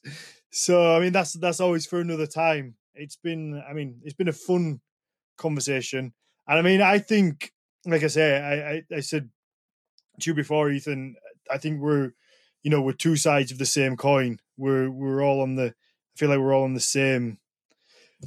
[0.50, 2.76] So I mean that's that's always for another time.
[2.94, 4.80] It's been I mean it's been a fun
[5.36, 6.12] conversation,
[6.46, 7.52] and I mean I think
[7.86, 9.30] like I say I I, I said
[10.20, 11.16] to you before, Ethan.
[11.50, 12.12] I think we're
[12.62, 14.38] you know we're two sides of the same coin.
[14.56, 17.38] We're we're all on the I feel like we're all on the same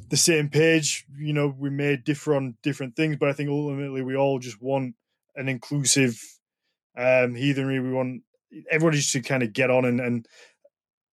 [0.09, 1.05] the same page.
[1.17, 4.61] You know, we may differ on different things, but I think ultimately we all just
[4.61, 4.95] want
[5.35, 6.19] an inclusive
[6.97, 7.79] um, heathenry.
[7.79, 8.23] We want
[8.69, 10.27] everybody to kind of get on and and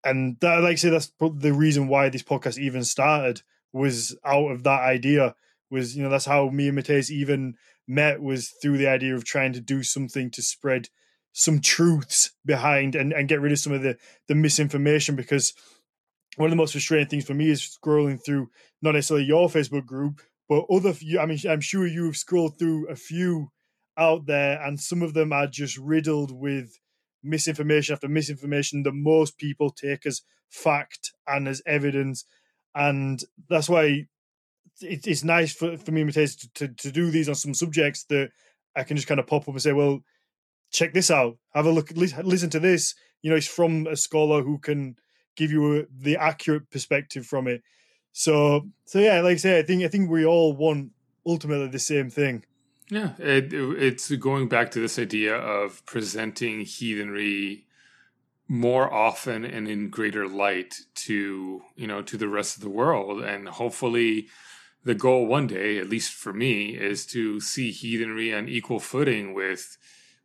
[0.02, 3.42] and that, like I say, that's the reason why this podcast even started
[3.72, 5.34] was out of that idea.
[5.70, 7.54] Was you know that's how me and Mateus even
[7.86, 10.88] met was through the idea of trying to do something to spread
[11.32, 13.96] some truths behind and, and get rid of some of the
[14.26, 15.54] the misinformation because
[16.36, 18.48] one of the most frustrating things for me is scrolling through
[18.82, 20.94] not necessarily your Facebook group, but other.
[21.18, 23.48] I mean, I'm sure you've scrolled through a few
[23.96, 26.78] out there, and some of them are just riddled with
[27.22, 32.24] misinformation after misinformation that most people take as fact and as evidence,
[32.74, 34.06] and that's why
[34.80, 38.30] it, it's nice for for me to, to to do these on some subjects that
[38.76, 40.00] I can just kind of pop up and say, well,
[40.72, 42.94] check this out, have a look, listen to this.
[43.22, 44.96] You know, it's from a scholar who can
[45.36, 47.62] give you a, the accurate perspective from it.
[48.12, 50.92] So, so yeah, like I say, I think I think we all want
[51.26, 52.44] ultimately the same thing.
[52.90, 57.66] Yeah, it, it's going back to this idea of presenting heathenry
[58.48, 63.22] more often and in greater light to you know to the rest of the world,
[63.22, 64.26] and hopefully,
[64.84, 69.34] the goal one day, at least for me, is to see heathenry on equal footing
[69.34, 69.78] with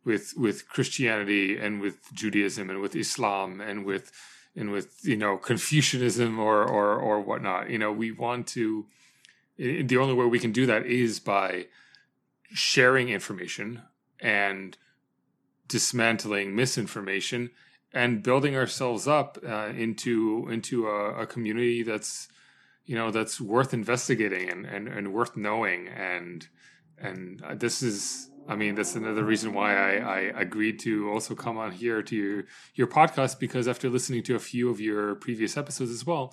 [0.04, 4.10] with with Christianity and with Judaism and with Islam and with
[4.56, 7.70] and with you know Confucianism or or or whatnot.
[7.70, 8.86] You know, we want to.
[9.58, 11.66] The only way we can do that is by
[12.52, 13.82] sharing information
[14.20, 14.76] and
[15.68, 17.50] dismantling misinformation
[17.92, 22.28] and building ourselves up uh, into into a, a, community that's
[22.84, 26.48] you know that's worth investigating and, and, and worth knowing and
[26.98, 31.58] and this is I mean, that's another reason why I, I agreed to also come
[31.58, 32.44] on here to your,
[32.74, 36.32] your podcast because after listening to a few of your previous episodes as well,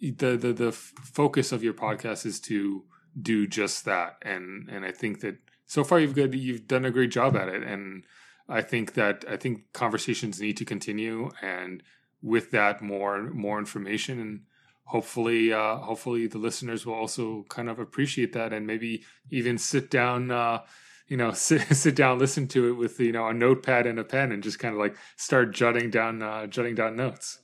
[0.00, 2.84] the, the the focus of your podcast is to
[3.20, 6.90] do just that, and and I think that so far you've good you've done a
[6.90, 8.04] great job at it, and
[8.48, 11.82] I think that I think conversations need to continue, and
[12.22, 14.20] with that more more information.
[14.20, 14.40] And
[14.84, 19.90] hopefully uh, hopefully the listeners will also kind of appreciate that and maybe even sit
[19.90, 20.60] down uh,
[21.08, 24.04] you know sit, sit down listen to it with you know a notepad and a
[24.04, 27.40] pen and just kind of like start jotting down uh, jotting down notes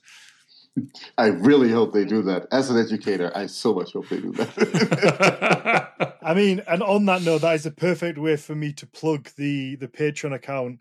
[1.17, 2.47] I really hope they do that.
[2.51, 6.17] As an educator, I so much hope they do that.
[6.21, 9.29] I mean, and on that note, that is a perfect way for me to plug
[9.37, 10.79] the the Patreon account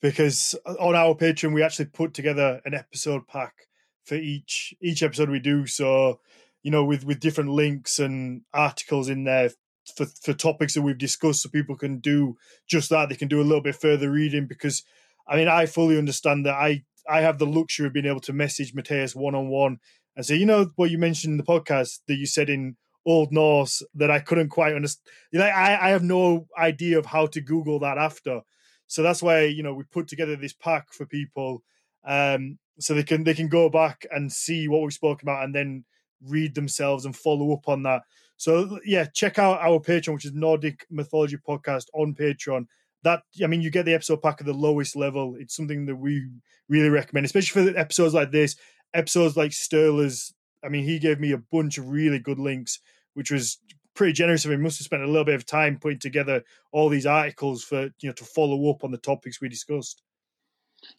[0.00, 3.68] because on our Patreon we actually put together an episode pack
[4.04, 5.66] for each each episode we do.
[5.66, 6.20] So,
[6.62, 9.50] you know, with with different links and articles in there
[9.94, 12.36] for, for topics that we've discussed so people can do
[12.66, 14.82] just that they can do a little bit further reading because
[15.28, 16.54] I mean, I fully understand that.
[16.54, 19.78] I I have the luxury of being able to message Matthias one on one
[20.16, 23.32] and say, you know, what you mentioned in the podcast that you said in Old
[23.32, 25.06] Norse that I couldn't quite understand.
[25.32, 28.40] Like, I I have no idea of how to Google that after.
[28.86, 31.62] So that's why you know we put together this pack for people,
[32.04, 35.54] um, so they can they can go back and see what we've spoken about and
[35.54, 35.84] then
[36.22, 38.02] read themselves and follow up on that.
[38.36, 42.66] So yeah, check out our Patreon, which is Nordic Mythology Podcast on Patreon.
[43.02, 45.36] That I mean, you get the episode pack at the lowest level.
[45.38, 46.28] It's something that we
[46.68, 48.56] really recommend, especially for episodes like this.
[48.94, 50.34] Episodes like Sturla's.
[50.64, 52.80] I mean, he gave me a bunch of really good links,
[53.14, 53.58] which was
[53.94, 54.62] pretty generous of him.
[54.62, 56.42] Must have spent a little bit of time putting together
[56.72, 60.02] all these articles for you know to follow up on the topics we discussed.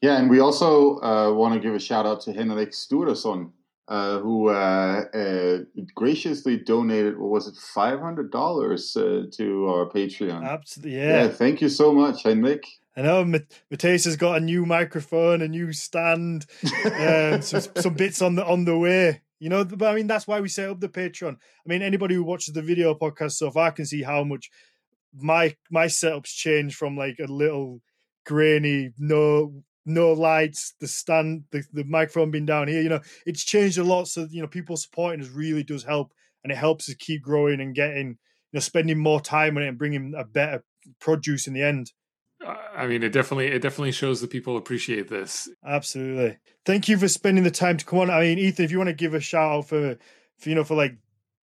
[0.01, 3.51] Yeah, and we also uh, want to give a shout out to Henrik Sturlason,
[3.87, 5.57] uh, who uh, uh,
[5.95, 10.43] graciously donated what was it five hundred dollars uh, to our Patreon.
[10.43, 11.23] Absolutely, yeah.
[11.23, 11.27] yeah.
[11.29, 12.65] Thank you so much, Henrik.
[12.97, 13.23] I know
[13.69, 16.47] Mateus has got a new microphone, a new stand,
[16.99, 19.21] um, some, some bits on the on the way.
[19.39, 21.35] You know, but I mean that's why we set up the Patreon.
[21.35, 24.49] I mean, anybody who watches the video podcast so far can see how much
[25.13, 27.81] my my setup's changed from like a little
[28.25, 32.81] grainy, no no lights, the stand, the, the microphone being down here.
[32.81, 34.07] You know, it's changed a lot.
[34.07, 37.61] So you know, people supporting us really does help, and it helps us keep growing
[37.61, 38.17] and getting, you
[38.53, 40.63] know, spending more time on it and bringing a better
[40.99, 41.91] produce in the end.
[42.45, 45.49] I mean, it definitely it definitely shows that people appreciate this.
[45.65, 46.37] Absolutely.
[46.65, 48.09] Thank you for spending the time to come on.
[48.09, 49.97] I mean, Ethan, if you want to give a shout out for,
[50.37, 50.97] for you know, for like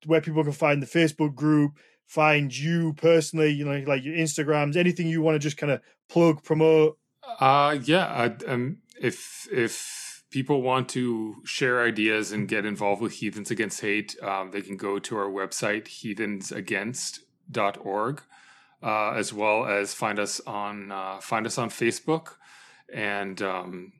[0.05, 4.75] where people can find the Facebook group, find you personally, you know, like your Instagrams,
[4.75, 6.97] anything you want to just kind of plug, promote.
[7.39, 8.07] Uh yeah.
[8.07, 13.81] I, um, if if people want to share ideas and get involved with Heathens Against
[13.81, 18.21] Hate, um, they can go to our website heathensagainst.org
[18.81, 22.35] uh, as well as find us on uh, find us on Facebook,
[22.93, 23.93] and um,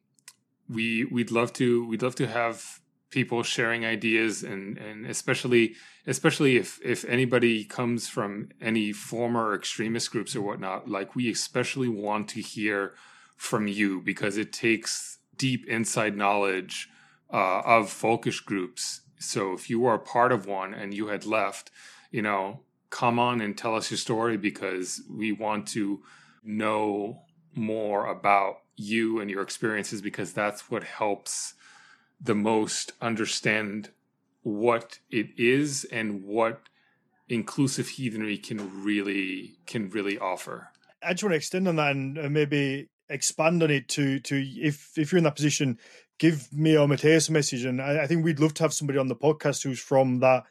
[0.69, 2.79] we we'd love to we'd love to have
[3.09, 5.73] people sharing ideas and and especially
[6.05, 11.89] especially if if anybody comes from any former extremist groups or whatnot like we especially
[11.89, 12.93] want to hear
[13.39, 16.89] from you because it takes deep inside knowledge
[17.31, 21.71] uh, of folkish groups so if you are part of one and you had left
[22.11, 22.59] you know
[22.89, 26.01] come on and tell us your story because we want to
[26.43, 27.21] know
[27.55, 31.53] more about you and your experiences because that's what helps
[32.19, 33.89] the most understand
[34.41, 36.67] what it is and what
[37.29, 40.69] inclusive heathenry can really can really offer.
[41.01, 44.97] I just want to extend on that and maybe expand on it to to if
[44.97, 45.77] if you're in that position,
[46.19, 47.65] give me or Mateus a message.
[47.65, 50.43] And I, I think we'd love to have somebody on the podcast who's from that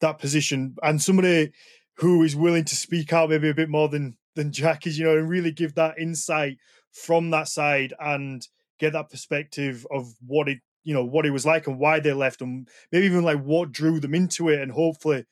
[0.00, 1.52] that position and somebody
[1.96, 5.04] who is willing to speak out maybe a bit more than than Jack is, you
[5.04, 6.58] know, and really give that insight
[6.92, 8.46] from that side and
[8.78, 12.12] get that perspective of what it, you know, what it was like and why they
[12.12, 15.24] left, and maybe even like what drew them into it, and hopefully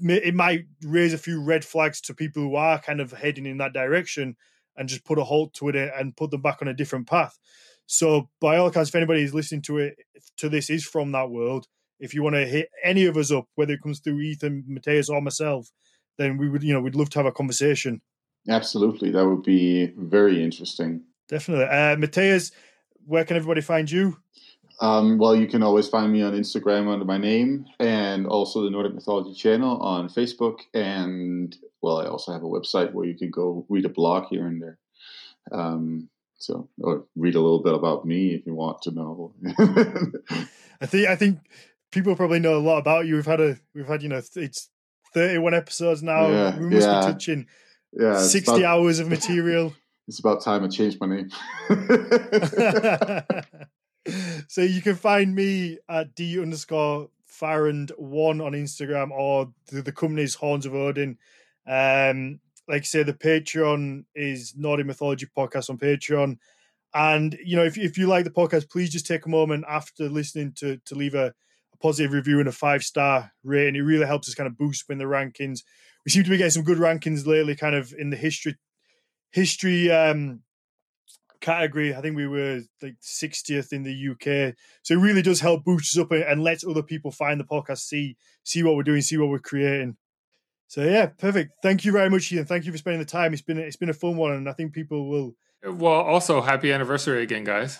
[0.00, 3.58] it might raise a few red flags to people who are kind of heading in
[3.58, 4.36] that direction
[4.78, 7.38] and just put a halt to it and put them back on a different path.
[7.86, 9.98] So, by all accounts, if anybody is listening to it,
[10.38, 11.66] to this is from that world,
[12.00, 15.08] if you want to hit any of us up, whether it comes through Ethan, Mateus,
[15.08, 15.70] or myself,
[16.16, 18.00] then we would, you know, we'd love to have a conversation.
[18.48, 21.02] Absolutely, that would be very interesting.
[21.28, 22.52] Definitely, uh, Mateus.
[23.06, 24.18] Where can everybody find you?
[24.80, 28.70] Um, well, you can always find me on Instagram under my name, and also the
[28.70, 30.60] Nordic Mythology channel on Facebook.
[30.72, 34.46] And well, I also have a website where you can go read a blog here
[34.46, 34.78] and there.
[35.50, 39.34] Um, so, or read a little bit about me if you want to know.
[40.80, 41.40] I think I think
[41.90, 43.16] people probably know a lot about you.
[43.16, 44.68] We've had a we've had you know it's
[45.14, 46.28] 31 episodes now.
[46.28, 47.00] Yeah, we must yeah.
[47.00, 47.46] be touching
[47.92, 49.74] yeah, 60 about, hours of material.
[50.08, 51.28] It's about time I changed my name.
[54.48, 59.92] so you can find me at D underscore farand one on Instagram or the, the
[59.92, 61.18] company's Horns of Odin.
[61.66, 66.38] Um, like I say, the Patreon is Nordic Mythology Podcast on Patreon.
[66.94, 70.08] And you know, if if you like the podcast, please just take a moment after
[70.08, 71.34] listening to to leave a
[71.80, 73.76] positive review and a five star rating.
[73.76, 75.60] It really helps us kind of boost in the rankings.
[76.04, 78.56] We seem to be getting some good rankings lately, kind of in the history
[79.32, 80.40] history um,
[81.40, 81.94] category.
[81.94, 84.54] I think we were like 60th in the UK.
[84.82, 87.78] So it really does help boost us up and lets other people find the podcast,
[87.78, 89.96] see see what we're doing, see what we're creating.
[90.68, 91.52] So yeah, perfect.
[91.62, 92.44] Thank you very much, Ian.
[92.44, 93.32] Thank you for spending the time.
[93.32, 95.34] It's been it's been a fun one, and I think people will.
[95.64, 97.78] Well, also happy anniversary again, guys.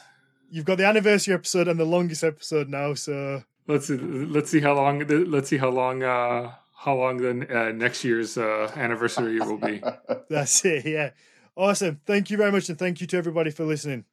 [0.50, 4.60] You've got the anniversary episode and the longest episode now, so let's see, let's see
[4.60, 9.38] how long let's see how long uh, how long the uh, next year's uh, anniversary
[9.40, 9.82] will be.
[10.30, 10.86] That's it.
[10.86, 11.10] Yeah.
[11.58, 12.00] Awesome.
[12.06, 12.68] Thank you very much.
[12.68, 14.04] And thank you to everybody for listening.